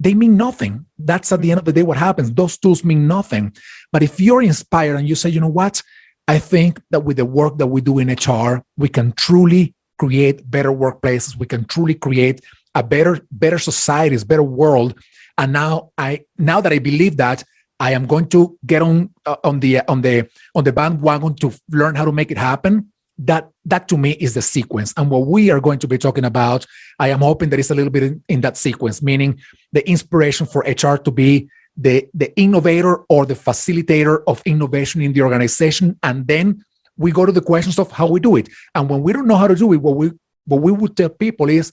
[0.01, 0.85] they mean nothing.
[0.97, 2.31] That's at the end of the day what happens.
[2.31, 3.55] Those tools mean nothing.
[3.91, 5.83] But if you're inspired and you say, you know what,
[6.27, 10.49] I think that with the work that we do in HR, we can truly create
[10.49, 11.37] better workplaces.
[11.37, 12.41] We can truly create
[12.73, 14.99] a better, better societies, better world.
[15.37, 17.43] And now I, now that I believe that,
[17.79, 21.51] I am going to get on uh, on the on the on the bandwagon to
[21.71, 22.90] learn how to make it happen
[23.25, 24.93] that that to me is the sequence.
[24.97, 26.65] And what we are going to be talking about
[26.99, 29.39] i am hoping there is a little bit in, in, that sequence meaning
[29.71, 35.13] the inspiration for hr to be the the innovator or the facilitator of innovation in
[35.13, 35.97] the organization.
[36.03, 36.63] And then
[36.97, 38.49] we go to the questions of how we do it.
[38.75, 40.11] And when we don't know how to do it what we
[40.45, 41.71] what we would tell people is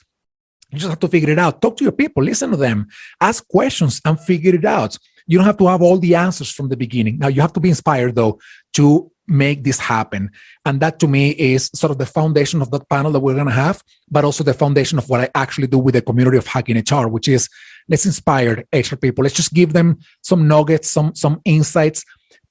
[0.71, 1.63] you just have to figure it out.
[1.63, 2.89] Talk to your people listen to them
[3.21, 4.97] ask questions and figure it out.
[5.27, 7.19] You don't have to have all the answers from the beginning.
[7.19, 8.39] Now you have to be inspired though
[8.75, 10.31] to make this happen.
[10.65, 13.47] And that to me is sort of the foundation of that panel that we're going
[13.47, 16.47] to have, but also the foundation of what I actually do with the community of
[16.47, 17.49] hacking HR, which is
[17.89, 19.23] let's inspire HR people.
[19.23, 22.05] Let's just give them some nuggets, some some insights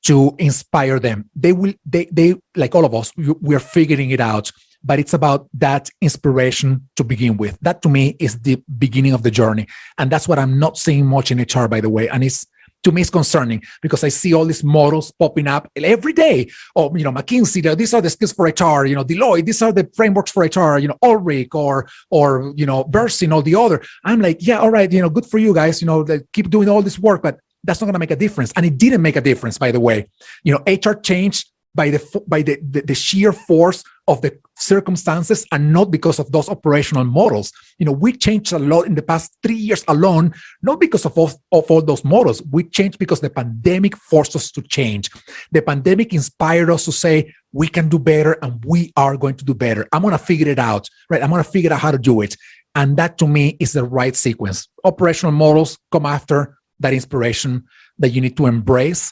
[0.03, 1.29] to inspire them.
[1.35, 4.51] They will they they like all of us, we're figuring it out.
[4.83, 7.57] But it's about that inspiration to begin with.
[7.61, 9.67] That to me is the beginning of the journey.
[9.97, 12.07] And that's what I'm not seeing much in HR, by the way.
[12.07, 12.45] And it's
[12.87, 16.49] to me is concerning because I see all these models popping up every day.
[16.75, 19.73] Oh, you know, McKinsey, these are the skills for HR, you know, Deloitte, these are
[19.73, 23.81] the frameworks for HR, you know, Ulrich or, or, you know, Bersin or the other.
[24.05, 26.69] I'm like, yeah, all right, you know, good for you guys, you know, keep doing
[26.69, 28.53] all this work, but that's not going to make a difference.
[28.55, 30.07] And it didn't make a difference, by the way.
[30.43, 35.45] You know, HR changed by the by the, the, the sheer force of the circumstances
[35.51, 37.51] and not because of those operational models.
[37.77, 41.17] You know, we changed a lot in the past three years alone, not because of
[41.17, 42.41] all, of all those models.
[42.49, 45.09] We changed because the pandemic forced us to change.
[45.51, 49.45] The pandemic inspired us to say, we can do better and we are going to
[49.45, 49.87] do better.
[49.91, 51.21] I'm going to figure it out, right?
[51.21, 52.37] I'm going to figure out how to do it.
[52.75, 54.67] And that to me is the right sequence.
[54.83, 57.65] Operational models come after that inspiration
[57.99, 59.11] that you need to embrace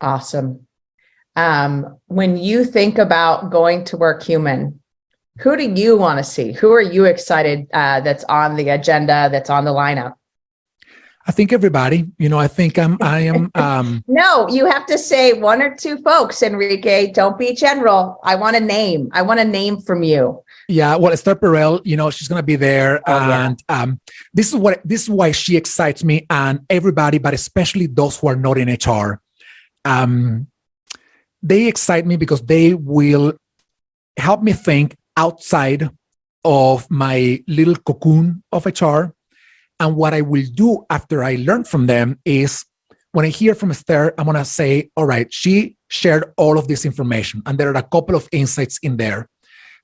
[0.00, 0.66] Awesome.
[1.36, 4.78] Um, when you think about going to Workhuman,
[5.38, 6.52] who do you want to see?
[6.52, 10.14] Who are you excited uh, that's on the agenda, that's on the lineup?
[11.28, 13.50] I think everybody, you know, I think I'm, I am.
[13.56, 17.10] Um, no, you have to say one or two folks, Enrique.
[17.10, 18.20] Don't be general.
[18.22, 19.08] I want a name.
[19.12, 20.42] I want a name from you.
[20.68, 23.82] Yeah, well, Esther Perel, you know, she's gonna be there, oh, and yeah.
[23.82, 24.00] um,
[24.34, 28.28] this is what this is why she excites me and everybody, but especially those who
[28.28, 29.20] are not in HR
[29.86, 30.48] um,
[31.42, 33.34] they excite me because they will
[34.16, 35.88] help me think outside
[36.44, 39.14] of my little cocoon of HR.
[39.78, 42.64] And what I will do after I learn from them is
[43.12, 46.68] when I hear from Esther, I'm going to say, all right, she shared all of
[46.68, 47.42] this information.
[47.46, 49.28] And there are a couple of insights in there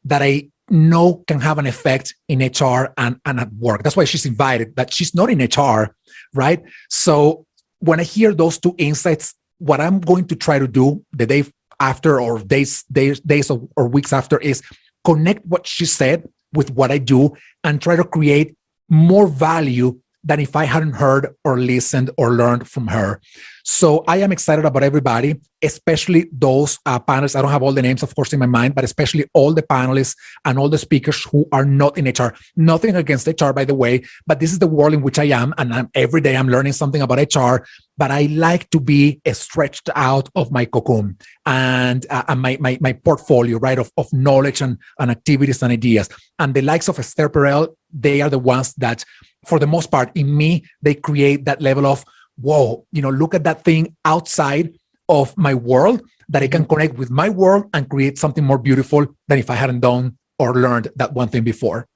[0.05, 3.83] that I know can have an effect in HR and, and at work.
[3.83, 5.95] That's why she's invited, but she's not in HR,
[6.35, 6.63] right?
[6.89, 7.47] So
[7.79, 11.45] when I hear those two insights, what I'm going to try to do the day
[11.79, 14.63] after or days days days or weeks after is
[15.05, 18.57] connect what she said with what I do and try to create
[18.89, 23.21] more value than if I hadn't heard or listened or learned from her.
[23.65, 27.37] So I am excited about everybody, especially those uh, panelists.
[27.37, 29.63] I don't have all the names, of course, in my mind, but especially all the
[29.63, 32.35] panelists and all the speakers who are not in HR.
[32.57, 35.55] Nothing against HR, by the way, but this is the world in which I am,
[35.59, 37.65] and I'm, every day I'm learning something about HR.
[37.97, 42.79] But I like to be stretched out of my cocoon and, uh, and my, my
[42.81, 46.09] my portfolio, right, of, of knowledge and, and activities and ideas.
[46.39, 49.05] And the likes of Esther Perel, they are the ones that
[49.45, 52.05] for the most part, in me, they create that level of,
[52.37, 54.75] whoa, you know, look at that thing outside
[55.09, 59.07] of my world that I can connect with my world and create something more beautiful
[59.29, 61.87] than if I hadn't done or learned that one thing before.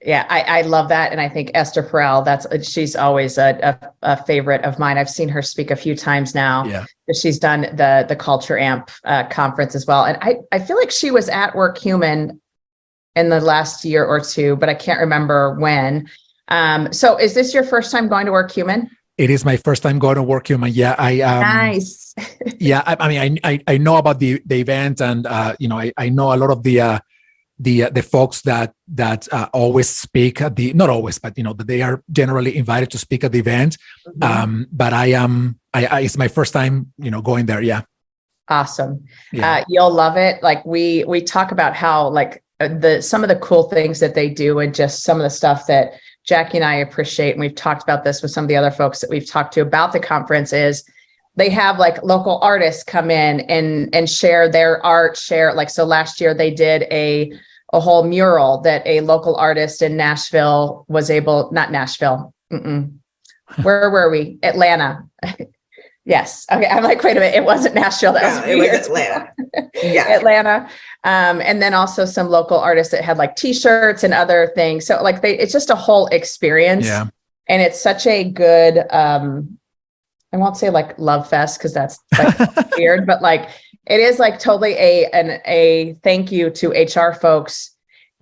[0.00, 2.24] Yeah, I, I love that, and I think Esther Perel.
[2.24, 4.96] That's she's always a, a, a, favorite of mine.
[4.96, 6.64] I've seen her speak a few times now.
[6.66, 10.76] Yeah, she's done the the Culture Amp uh, conference as well, and I I feel
[10.76, 12.38] like she was at Workhuman
[13.16, 16.08] in the last year or two, but I can't remember when.
[16.48, 18.88] Um, so is this your first time going to Workhuman?
[19.16, 20.70] It is my first time going to Workhuman.
[20.72, 22.14] Yeah, I um, nice.
[22.58, 25.68] yeah, I, I, mean, I, I, I know about the the event, and uh, you
[25.68, 26.98] know, I, I know a lot of the uh,
[27.58, 31.44] the uh, the folks that that uh, always speak at the not always, but you
[31.44, 33.76] know, that they are generally invited to speak at the event.
[34.06, 34.22] Mm-hmm.
[34.22, 37.60] Um, but I am, I, I, it's my first time, you know, going there.
[37.60, 37.82] Yeah.
[38.48, 39.04] Awesome.
[39.32, 39.56] Yeah.
[39.56, 40.42] Uh, you'll love it.
[40.42, 44.14] Like we we talk about how like uh, the some of the cool things that
[44.14, 45.94] they do, and just some of the stuff that
[46.28, 49.00] Jackye and I appreciate, and we've talked about this with some of the other folks
[49.00, 50.84] that we've talked to about the conference, is
[51.36, 55.84] they have like local artists come in and and share their art, share like so
[55.84, 57.32] last year they did a
[57.72, 62.34] a whole mural that a local artist in Nashville was able, not Nashville.
[62.52, 62.94] Mm-mm.
[63.62, 64.38] Where were we?
[64.42, 65.04] Atlanta.
[66.08, 66.46] Yes.
[66.50, 66.66] Okay.
[66.66, 67.36] I'm like, wait a minute.
[67.36, 68.14] It wasn't Nashville.
[68.14, 69.30] That was, it was Atlanta.
[69.82, 70.08] yeah.
[70.08, 70.66] Atlanta.
[71.04, 74.86] Um, and then also some local artists that had like t-shirts and other things.
[74.86, 76.86] So like they, it's just a whole experience.
[76.86, 77.08] Yeah.
[77.46, 79.58] And it's such a good, um,
[80.32, 83.50] I won't say like love fest because that's like weird, but like
[83.84, 87.72] it is like totally a an a thank you to HR folks.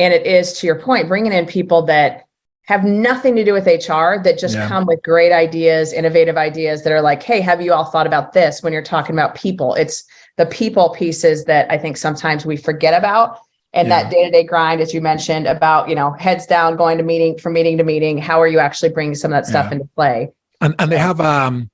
[0.00, 2.25] And it is to your point, bringing in people that
[2.66, 4.68] have nothing to do with HR that just yeah.
[4.68, 8.32] come with great ideas, innovative ideas that are like, hey, have you all thought about
[8.32, 9.74] this when you're talking about people?
[9.74, 10.04] It's
[10.36, 13.38] the people pieces that I think sometimes we forget about.
[13.72, 14.02] And yeah.
[14.02, 17.52] that day-to-day grind, as you mentioned, about you know heads down, going to meeting from
[17.52, 18.16] meeting to meeting.
[18.16, 19.72] How are you actually bringing some of that stuff yeah.
[19.72, 20.32] into play?
[20.60, 21.70] And and they have um,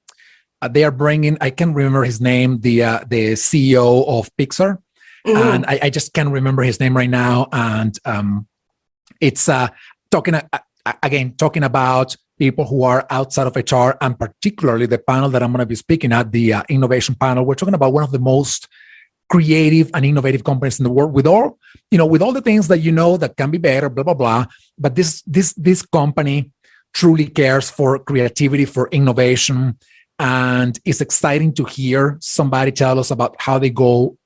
[0.61, 1.38] uh, they are bringing.
[1.40, 2.61] I can't remember his name.
[2.61, 4.78] The uh, the CEO of Pixar,
[5.26, 5.37] mm-hmm.
[5.37, 7.48] and I, I, just can't remember his name right now.
[7.52, 8.48] And um,
[9.20, 9.68] it's uh
[10.11, 10.35] talking.
[10.35, 10.42] Uh,
[11.03, 15.53] again, talking about people who are outside of HR and particularly the panel that I'm
[15.53, 17.45] going to be speaking at, the uh, innovation panel.
[17.45, 18.68] We're talking about one of the most
[19.29, 21.59] creative and innovative companies in the world with all,
[21.90, 24.14] you know, with all the things that you know that can be better, blah, blah,
[24.14, 24.47] blah.
[24.79, 26.51] But this, this, this company
[26.92, 29.79] truly cares for creativity, for innovation.
[30.18, 34.18] And it's exciting to hear somebody tell us about how they go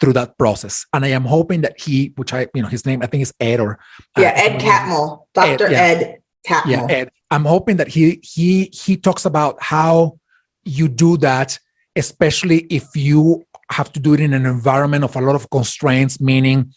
[0.00, 0.86] through that process.
[0.92, 3.32] And I am hoping that he, which I, you know, his name I think is
[3.40, 3.78] Ed or
[4.16, 5.78] uh, yeah, Ed Catmull, Doctor Ed, yeah.
[5.78, 6.70] Ed Catmull.
[6.70, 7.10] Yeah, Ed.
[7.30, 10.18] I'm hoping that he he he talks about how
[10.64, 11.58] you do that,
[11.96, 16.20] especially if you have to do it in an environment of a lot of constraints,
[16.20, 16.72] meaning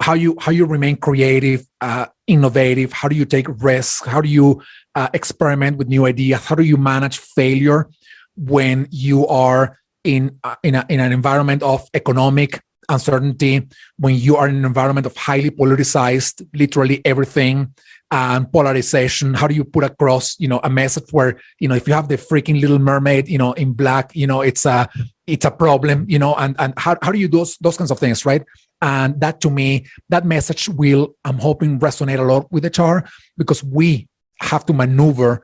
[0.00, 2.92] how you how you remain creative, uh, innovative.
[2.92, 4.06] How do you take risks?
[4.06, 4.62] How do you
[4.94, 6.44] uh, experiment with new ideas?
[6.44, 7.88] How do you manage failure
[8.36, 13.66] when you are in uh, in, a, in an environment of economic uncertainty
[13.98, 17.72] when you are in an environment of highly politicized literally everything
[18.10, 21.88] and polarization how do you put across you know a message where you know if
[21.88, 24.86] you have the freaking little mermaid you know in black you know it's a
[25.26, 27.90] it's a problem you know and and how, how do you do those those kinds
[27.90, 28.44] of things right?
[28.82, 32.98] And that to me that message will i'm hoping resonate a lot with hr
[33.38, 34.06] because we
[34.40, 35.42] have to maneuver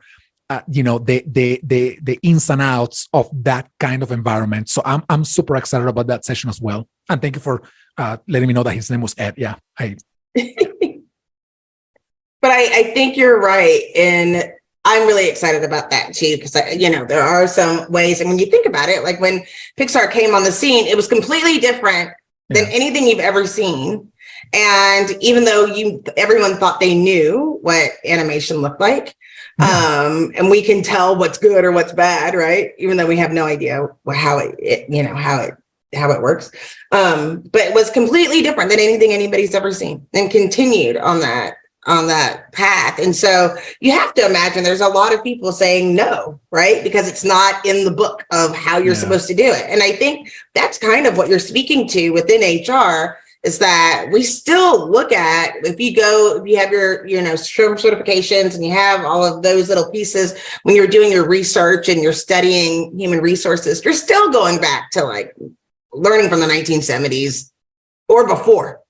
[0.51, 4.67] uh, you know the the the the ins and outs of that kind of environment.
[4.67, 6.89] So I'm I'm super excited about that session as well.
[7.09, 7.61] And thank you for
[7.97, 9.35] uh, letting me know that his name was Ed.
[9.37, 9.95] Yeah, I.
[10.35, 10.43] but
[12.51, 14.51] I, I think you're right, and
[14.83, 18.37] I'm really excited about that too because you know there are some ways, and when
[18.37, 19.45] you think about it, like when
[19.79, 22.11] Pixar came on the scene, it was completely different
[22.49, 22.75] than yeah.
[22.75, 24.11] anything you've ever seen.
[24.53, 29.15] And even though you everyone thought they knew what animation looked like,
[29.59, 32.71] um, and we can tell what's good or what's bad, right?
[32.77, 35.55] Even though we have no idea how it, it you know, how it
[35.93, 36.51] how it works.
[36.91, 41.55] Um, but it was completely different than anything anybody's ever seen, and continued on that
[41.87, 42.99] on that path.
[42.99, 46.83] And so you have to imagine there's a lot of people saying no, right?
[46.83, 48.99] Because it's not in the book of how you're yeah.
[48.99, 49.65] supposed to do it.
[49.67, 54.21] And I think that's kind of what you're speaking to within HR is that we
[54.21, 58.71] still look at if you go if you have your you know certifications and you
[58.71, 63.19] have all of those little pieces when you're doing your research and you're studying human
[63.19, 65.35] resources you're still going back to like
[65.93, 67.51] learning from the 1970s
[68.07, 68.81] or before.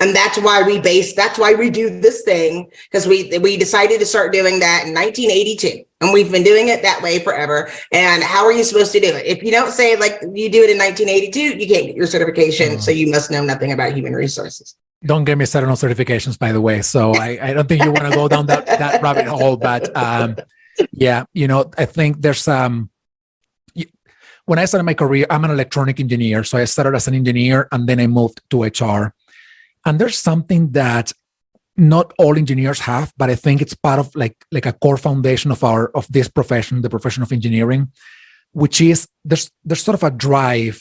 [0.00, 3.98] And that's why we base that's why we do this thing because we we decided
[4.00, 7.70] to start doing that in 1982 and we've been doing it that way forever.
[7.92, 9.24] And how are you supposed to do it?
[9.26, 12.76] If you don't say like you do it in 1982 you can't get your certification.
[12.76, 12.80] Mm.
[12.80, 14.76] so you must know nothing about human resources.
[15.04, 16.82] Don't get me started on certifications by the way.
[16.82, 19.94] So i, I don't think you want to go down that, that rabbit hole but
[19.96, 20.36] um,
[20.92, 22.90] yeah you know i think there's um
[24.44, 26.44] when i started my career i'm an electronic engineer.
[26.44, 29.14] So i started as an engineer and then i moved to hr
[29.86, 31.12] and there's something that
[31.76, 35.50] not all engineers have but i think it's part of like like a core foundation
[35.50, 37.90] of our of this profession the profession of engineering
[38.52, 40.80] which is there's there's sort of a drive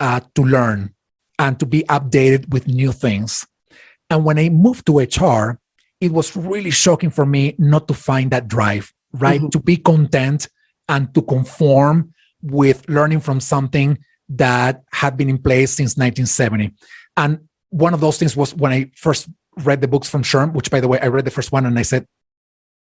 [0.00, 0.92] uh, to learn
[1.38, 3.46] and to be updated with new things.
[4.10, 5.60] And when i moved to hr
[6.00, 9.40] it was really shocking for me not to find that drive right?
[9.40, 9.48] Mm-hmm.
[9.50, 10.48] to be content
[10.88, 12.12] and to conform
[12.42, 13.98] with learning from something
[14.28, 16.72] that had been in place since 1970
[17.16, 20.70] and one of those things was when I first read the books from SHRM, which
[20.70, 22.06] by the way, I read the first one and I said,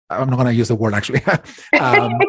[0.10, 1.22] I'm not going to use the word actually.
[1.80, 2.20] um,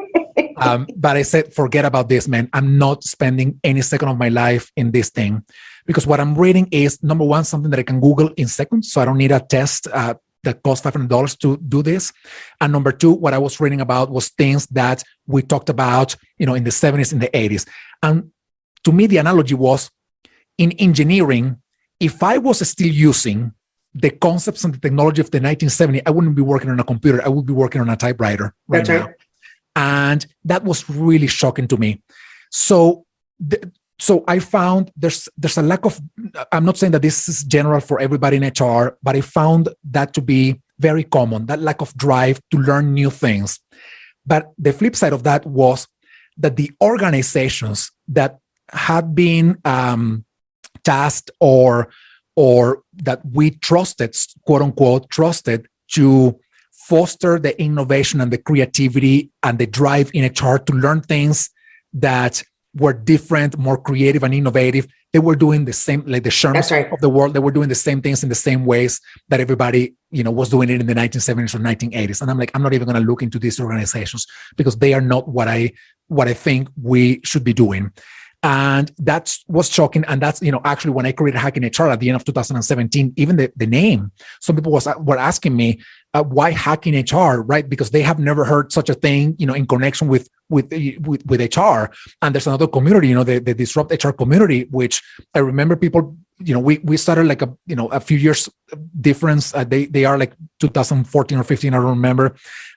[0.57, 2.49] um, but I said, forget about this, man.
[2.53, 5.45] I'm not spending any second of my life in this thing
[5.87, 8.93] because what I'm reading is number one, something that I can Google in seconds.
[8.93, 10.15] So I don't need a test uh,
[10.45, 12.13] that costs $500 to do this.
[12.61, 16.47] And number two, what I was reading about was things that we talked about, you
[16.47, 17.69] know, in the 70s, in the 80s.
[18.03, 18.31] And
[18.85, 19.91] to me, the analogy was
[20.59, 21.61] in engineering,
[22.01, 23.53] if I was still using
[23.95, 27.23] the concepts and the technology of the 1970s, I wouldn't be working on a computer.
[27.25, 29.07] I would be working on a typewriter right That's now.
[29.07, 29.17] Right.
[29.75, 32.03] And that was really shocking to me.
[32.51, 33.05] So,
[33.39, 36.01] the, so I found there's there's a lack of.
[36.51, 40.13] I'm not saying that this is general for everybody in HR, but I found that
[40.15, 41.47] to be very common.
[41.47, 43.61] That lack of drive to learn new things.
[44.27, 45.87] But the flip side of that was
[46.39, 48.39] that the organizations that
[48.71, 50.25] had been um,
[50.85, 51.89] tasked or
[52.37, 54.17] or that we trusted
[54.47, 56.39] quote unquote trusted to
[56.71, 61.51] foster the innovation and the creativity and the drive in hr to learn things
[61.93, 62.43] that
[62.75, 64.87] were different more creative and innovative.
[65.13, 66.91] They were doing the same like the SHRMs right.
[66.91, 69.95] of the world they were doing the same things in the same ways that everybody
[70.11, 72.73] you know was doing it in the 1970s or 1980s and i'm like i'm not
[72.73, 74.27] even going to look into these organizations
[74.57, 75.71] because they are not what i
[76.09, 77.93] what i think we should be doing
[78.43, 80.05] and that was shocking.
[80.09, 83.15] And that's you know actually when i created hacking hr at the end of 2017
[83.17, 85.81] even the, the name some people was were asking me
[86.15, 87.69] uh, why hacking hr right?
[87.69, 90.73] Because they have never heard such a thing you know in connection with with
[91.07, 95.03] with, with hr and there's another community you know the, the disrupt hr community which
[95.35, 98.49] i remember people you know we we started like a you know a few years
[99.01, 99.55] difference.
[99.55, 102.35] Uh, they they are like 2014 or 15 i don't remember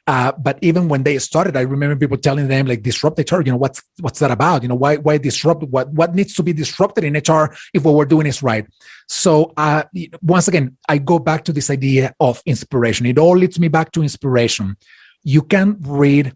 [0.08, 3.42] uh, but even when they started, I remember people telling them like disrupt HR.
[3.42, 4.62] You know what's what's that about?
[4.62, 5.64] You know why why disrupt?
[5.64, 8.68] What what needs to be disrupted in HR if what we're doing is right?
[9.08, 9.84] So uh,
[10.22, 13.08] once again, I go back to this idea of inspiration.
[13.08, 14.78] It all leads me back to inspiration.
[15.24, 16.36] You can read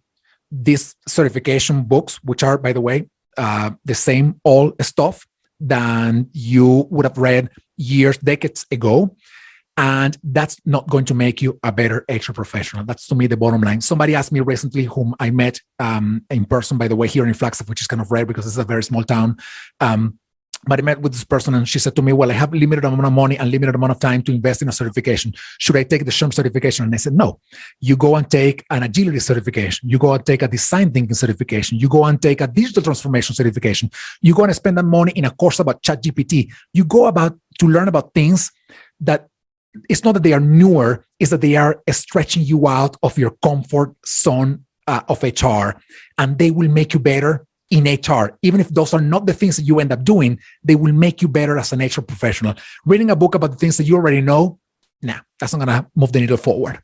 [0.51, 3.07] these certification books, which are by the way
[3.37, 5.27] uh, the same all stuff
[5.59, 9.15] than you would have read years, decades ago.
[9.79, 12.83] And that's not going to make you a better HR professional.
[12.83, 13.79] That's to me the bottom line.
[13.79, 17.33] Somebody asked me recently, whom I met um, in person, by the way, here in
[17.33, 19.37] Flagstaff, which is kind of rare because it's a very small town.
[19.79, 20.19] Um,
[20.67, 22.83] but I met with this person and she said to me, Well, I have limited
[22.83, 25.33] amount of money and limited amount of time to invest in a certification.
[25.59, 26.83] Should I take the SHRM certification?
[26.83, 27.39] And I said, No.
[27.79, 29.87] You go and take an agility certification.
[29.87, 31.79] You go and take a design thinking certification.
[31.79, 33.89] You go and take a digital transformation certification.
[34.21, 36.51] You go and spend that money in a course about ChatGPT.
[36.73, 38.51] You go about to learn about things
[38.99, 39.29] that
[39.89, 43.31] it's not that they are newer, it's that they are stretching you out of your
[43.43, 45.79] comfort zone uh, of HR
[46.17, 48.37] and they will make you better in HR.
[48.41, 51.21] Even if those are not the things that you end up doing, they will make
[51.21, 52.55] you better as an HR professional.
[52.85, 54.59] Reading a book about the things that you already know,
[55.01, 56.81] nah, that's not going to move the needle forward.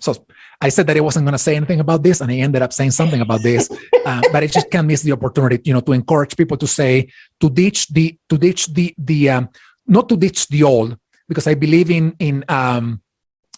[0.00, 0.26] So
[0.60, 2.72] I said that I wasn't going to say anything about this, and I ended up
[2.72, 3.70] saying something about this.
[4.04, 7.08] Uh, but I just can't miss the opportunity, you know, to encourage people to say
[7.40, 9.48] to ditch the to ditch the the um,
[9.86, 10.98] not to ditch the old,
[11.34, 13.02] because I believe in in um,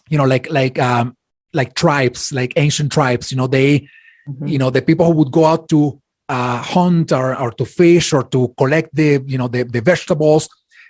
[0.09, 1.15] you know like like um,
[1.53, 3.31] like tribes, like ancient tribes.
[3.31, 3.87] You know they,
[4.27, 4.47] mm-hmm.
[4.47, 8.13] you know the people who would go out to uh, hunt or, or to fish
[8.13, 10.49] or to collect the you know the, the vegetables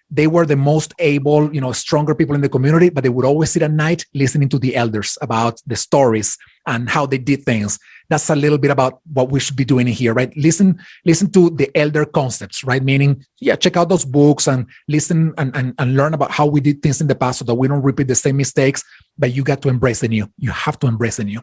[0.10, 3.26] they were the most able you know stronger people in the community but they would
[3.26, 6.38] always sit at night listening to the elders about the stories
[6.68, 7.80] and how they did things.
[8.10, 10.36] That's a little bit about what we should be doing here, right?
[10.38, 12.84] Listen, listen to the elder concepts, right?
[12.84, 16.60] Meaning, yeah, check out those books and listen and, and, and learn about how we
[16.60, 18.84] did things in the past so that we don't repeat the same mistakes.
[19.18, 20.30] But you got to embrace the new.
[20.38, 21.42] You have to embrace the new.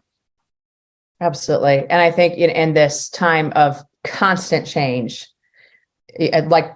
[1.20, 1.86] Absolutely.
[1.88, 5.26] And I think in, in this time of constant change,
[6.46, 6.74] like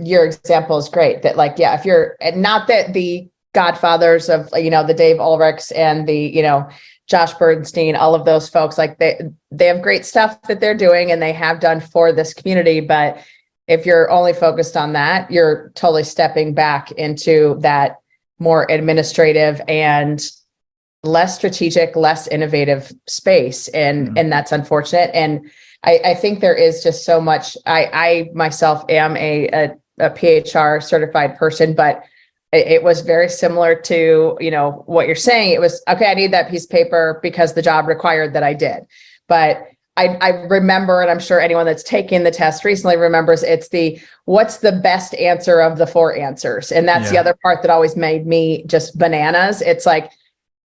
[0.00, 4.70] your example is great that like, yeah, if you're not that the godfathers of, you
[4.70, 6.68] know, the Dave Ulrichs and the, you know,
[7.06, 9.20] Josh Bersin, all of those folks, like they,
[9.50, 12.80] they have great stuff that they're doing and they have done for this community.
[12.80, 13.18] But
[13.66, 17.96] if you're only focused on that, you're totally stepping back into that
[18.38, 20.24] more administrative and
[21.02, 23.68] less strategic, less innovative space.
[23.68, 24.18] And mm-hmm.
[24.18, 25.10] and that's unfortunate.
[25.12, 25.50] And
[25.82, 27.56] I, I think there is just so much.
[27.66, 32.04] I, I myself am a, a, a PHR certified person, but
[32.52, 35.52] it, it was very similar to, you know, what you're saying.
[35.52, 38.54] It was, okay, I need that piece of paper because the job required that I
[38.54, 38.84] did.
[39.28, 39.66] But
[39.96, 44.00] I, I, remember, and I'm sure anyone that's taken the test recently remembers it's the
[44.24, 46.72] what's the best answer of the four answers.
[46.72, 47.10] And that's yeah.
[47.10, 49.60] the other part that always made me just bananas.
[49.60, 50.10] It's like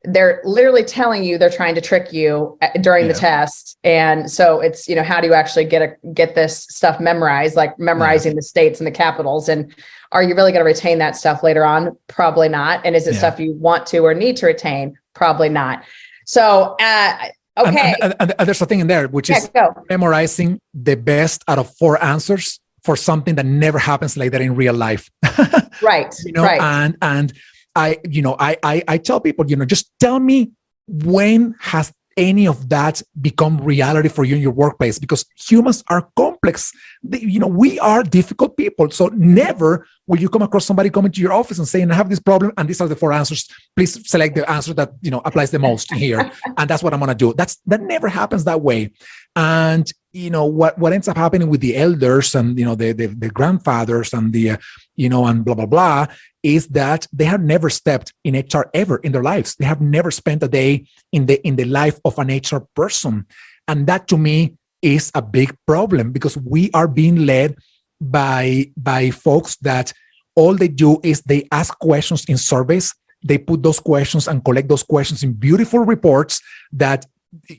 [0.04, 3.12] they're literally telling you they're trying to trick you uh, during yeah.
[3.12, 3.78] the test.
[3.84, 7.56] And so it's you know how do you actually get a get this stuff memorized
[7.56, 8.36] like memorizing yeah.
[8.36, 9.48] the states and the capitals?
[9.48, 9.74] And
[10.10, 11.96] are you really going to retain that stuff later on?
[12.08, 12.84] Probably not.
[12.84, 13.18] And is it yeah.
[13.18, 14.98] stuff you want to or need to retain?
[15.14, 15.84] Probably not.
[16.26, 17.28] So uh,
[17.58, 17.94] okay.
[18.00, 19.50] and, and, and, there's a thing in there which is
[19.88, 24.56] memorizing the best out of four answers for something that never happens like that in
[24.56, 25.10] real life.
[25.82, 26.60] Right you know right.
[26.60, 27.32] and and
[27.74, 30.52] I, you know, I, I, I tell people, you know, just tell me
[30.86, 34.98] when has any of that become reality for you in your workplace?
[34.98, 36.72] Because humans are complex.
[37.10, 38.90] You know we are difficult people.
[38.90, 42.10] So never will you come across somebody coming to your office and saying i have
[42.10, 43.48] this problem and these are the four answers.
[43.76, 46.30] Please select the answer that you know applies the most here.
[46.56, 47.34] And that's what i'm going to do.
[47.34, 48.92] That's that never happens that way.
[49.34, 52.92] And you know what what ends up happening with the elders and you know the
[52.92, 54.56] the, the grandfathers and the uh,
[54.94, 56.06] you know and blah blah blah
[56.42, 59.54] is that they have never stepped in hr ever in their lives.
[59.56, 63.26] They have never spent a day in the in the life of an hr person.
[63.68, 67.56] And that to me is a big problem because we are being led
[68.00, 69.92] by by folks that
[70.34, 72.94] all they do is they ask questions in surveys.
[73.24, 76.40] They put those questions and collect those questions in beautiful reports
[76.72, 77.06] that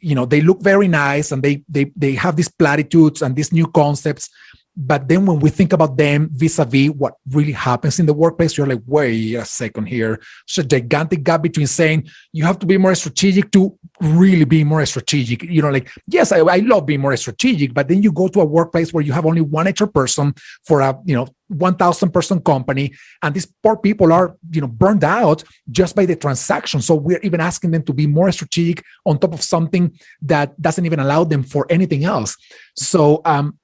[0.02, 3.52] you know they look very nice and they they they have these platitudes and these
[3.52, 4.30] new concepts
[4.76, 8.68] but then when we think about them vis-a-vis what really happens in the workplace you're
[8.68, 10.20] like wait a second here.
[10.46, 14.64] It's a gigantic gap between saying you have to be more strategic to really be
[14.64, 15.44] more strategic.
[15.44, 18.42] You know like yes I, I love being more strategic but then you go to
[18.42, 20.34] a workplace where you have only one HR person
[20.66, 25.04] for a you know 1000 person company and these poor people are you know burned
[25.04, 26.82] out just by the transaction.
[26.82, 30.86] So we're even asking them to be more strategic on top of something that doesn't
[30.86, 32.36] even allow them for anything else.
[32.76, 33.60] So um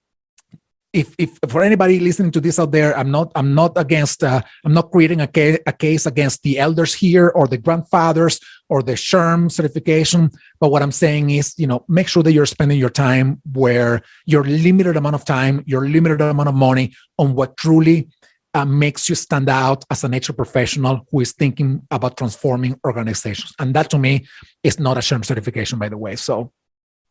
[0.91, 4.41] if, if for anybody listening to this out there, I'm not I'm not against uh,
[4.65, 8.81] I'm not creating a, ca- a case against the elders here or the grandfathers or
[8.81, 10.31] the SHRM certification.
[10.59, 14.01] But what I'm saying is, you know, make sure that you're spending your time where
[14.25, 18.09] your limited amount of time, your limited amount of money on what truly
[18.55, 23.53] uh, makes you stand out as an HR professional who is thinking about transforming organizations.
[23.59, 24.25] And that to me
[24.63, 26.15] is not a SHRM certification, by the way.
[26.15, 26.51] So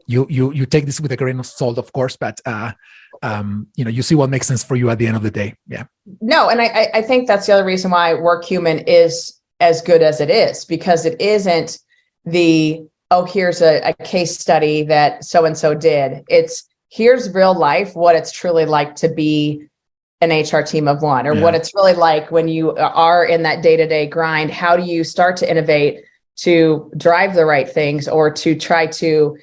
[0.09, 2.73] you you you take this with a grain of salt, of course, but uh,
[3.23, 5.31] um, you know you see what makes sense for you at the end of the
[5.31, 5.55] day.
[5.67, 5.85] Yeah.
[6.21, 10.21] No, and I I think that's the other reason why Workhuman is as good as
[10.21, 11.79] it is because it isn't
[12.25, 16.25] the oh here's a, a case study that so and so did.
[16.29, 19.69] It's here's real life what it's truly like to be
[20.21, 21.43] an HR team of one or yeah.
[21.43, 24.51] what it's really like when you are in that day-to-day grind.
[24.51, 26.05] How do you start to innovate
[26.39, 29.37] to drive the right things or to try to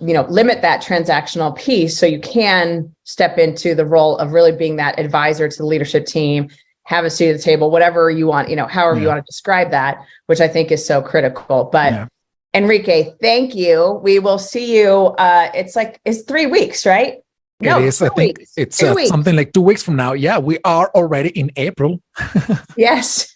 [0.00, 4.52] you know limit that transactional piece so you can step into the role of really
[4.52, 6.48] being that advisor to the leadership team
[6.84, 9.02] have a seat at the table whatever you want you know however yeah.
[9.02, 12.06] you want to describe that which i think is so critical but yeah.
[12.54, 17.18] enrique thank you we will see you uh it's like it's three weeks right
[17.60, 18.02] no, it is.
[18.02, 18.52] I think weeks.
[18.56, 20.12] it's uh, something like two weeks from now.
[20.12, 22.00] Yeah, we are already in April.
[22.76, 23.33] yes.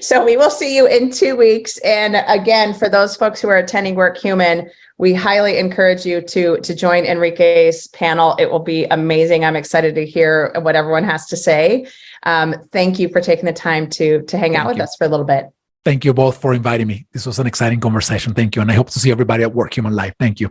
[0.00, 1.78] So we will see you in two weeks.
[1.78, 6.74] And again, for those folks who are attending Workhuman, we highly encourage you to to
[6.74, 8.36] join Enrique's panel.
[8.38, 9.44] It will be amazing.
[9.44, 11.86] I'm excited to hear what everyone has to say.
[12.24, 14.82] Um, thank you for taking the time to to hang thank out with you.
[14.82, 15.46] us for a little bit.
[15.84, 17.06] Thank you both for inviting me.
[17.12, 18.34] This was an exciting conversation.
[18.34, 20.14] Thank you, and I hope to see everybody at Workhuman Live.
[20.18, 20.50] Thank you.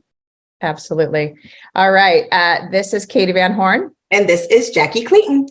[0.61, 1.35] Absolutely.
[1.75, 2.25] All right.
[2.31, 5.47] Uh, this is Katee Van Horn, and this is Jackye Clayton.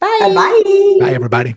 [0.00, 0.32] Bye.
[0.34, 0.96] Bye.
[1.00, 1.56] Bye, everybody.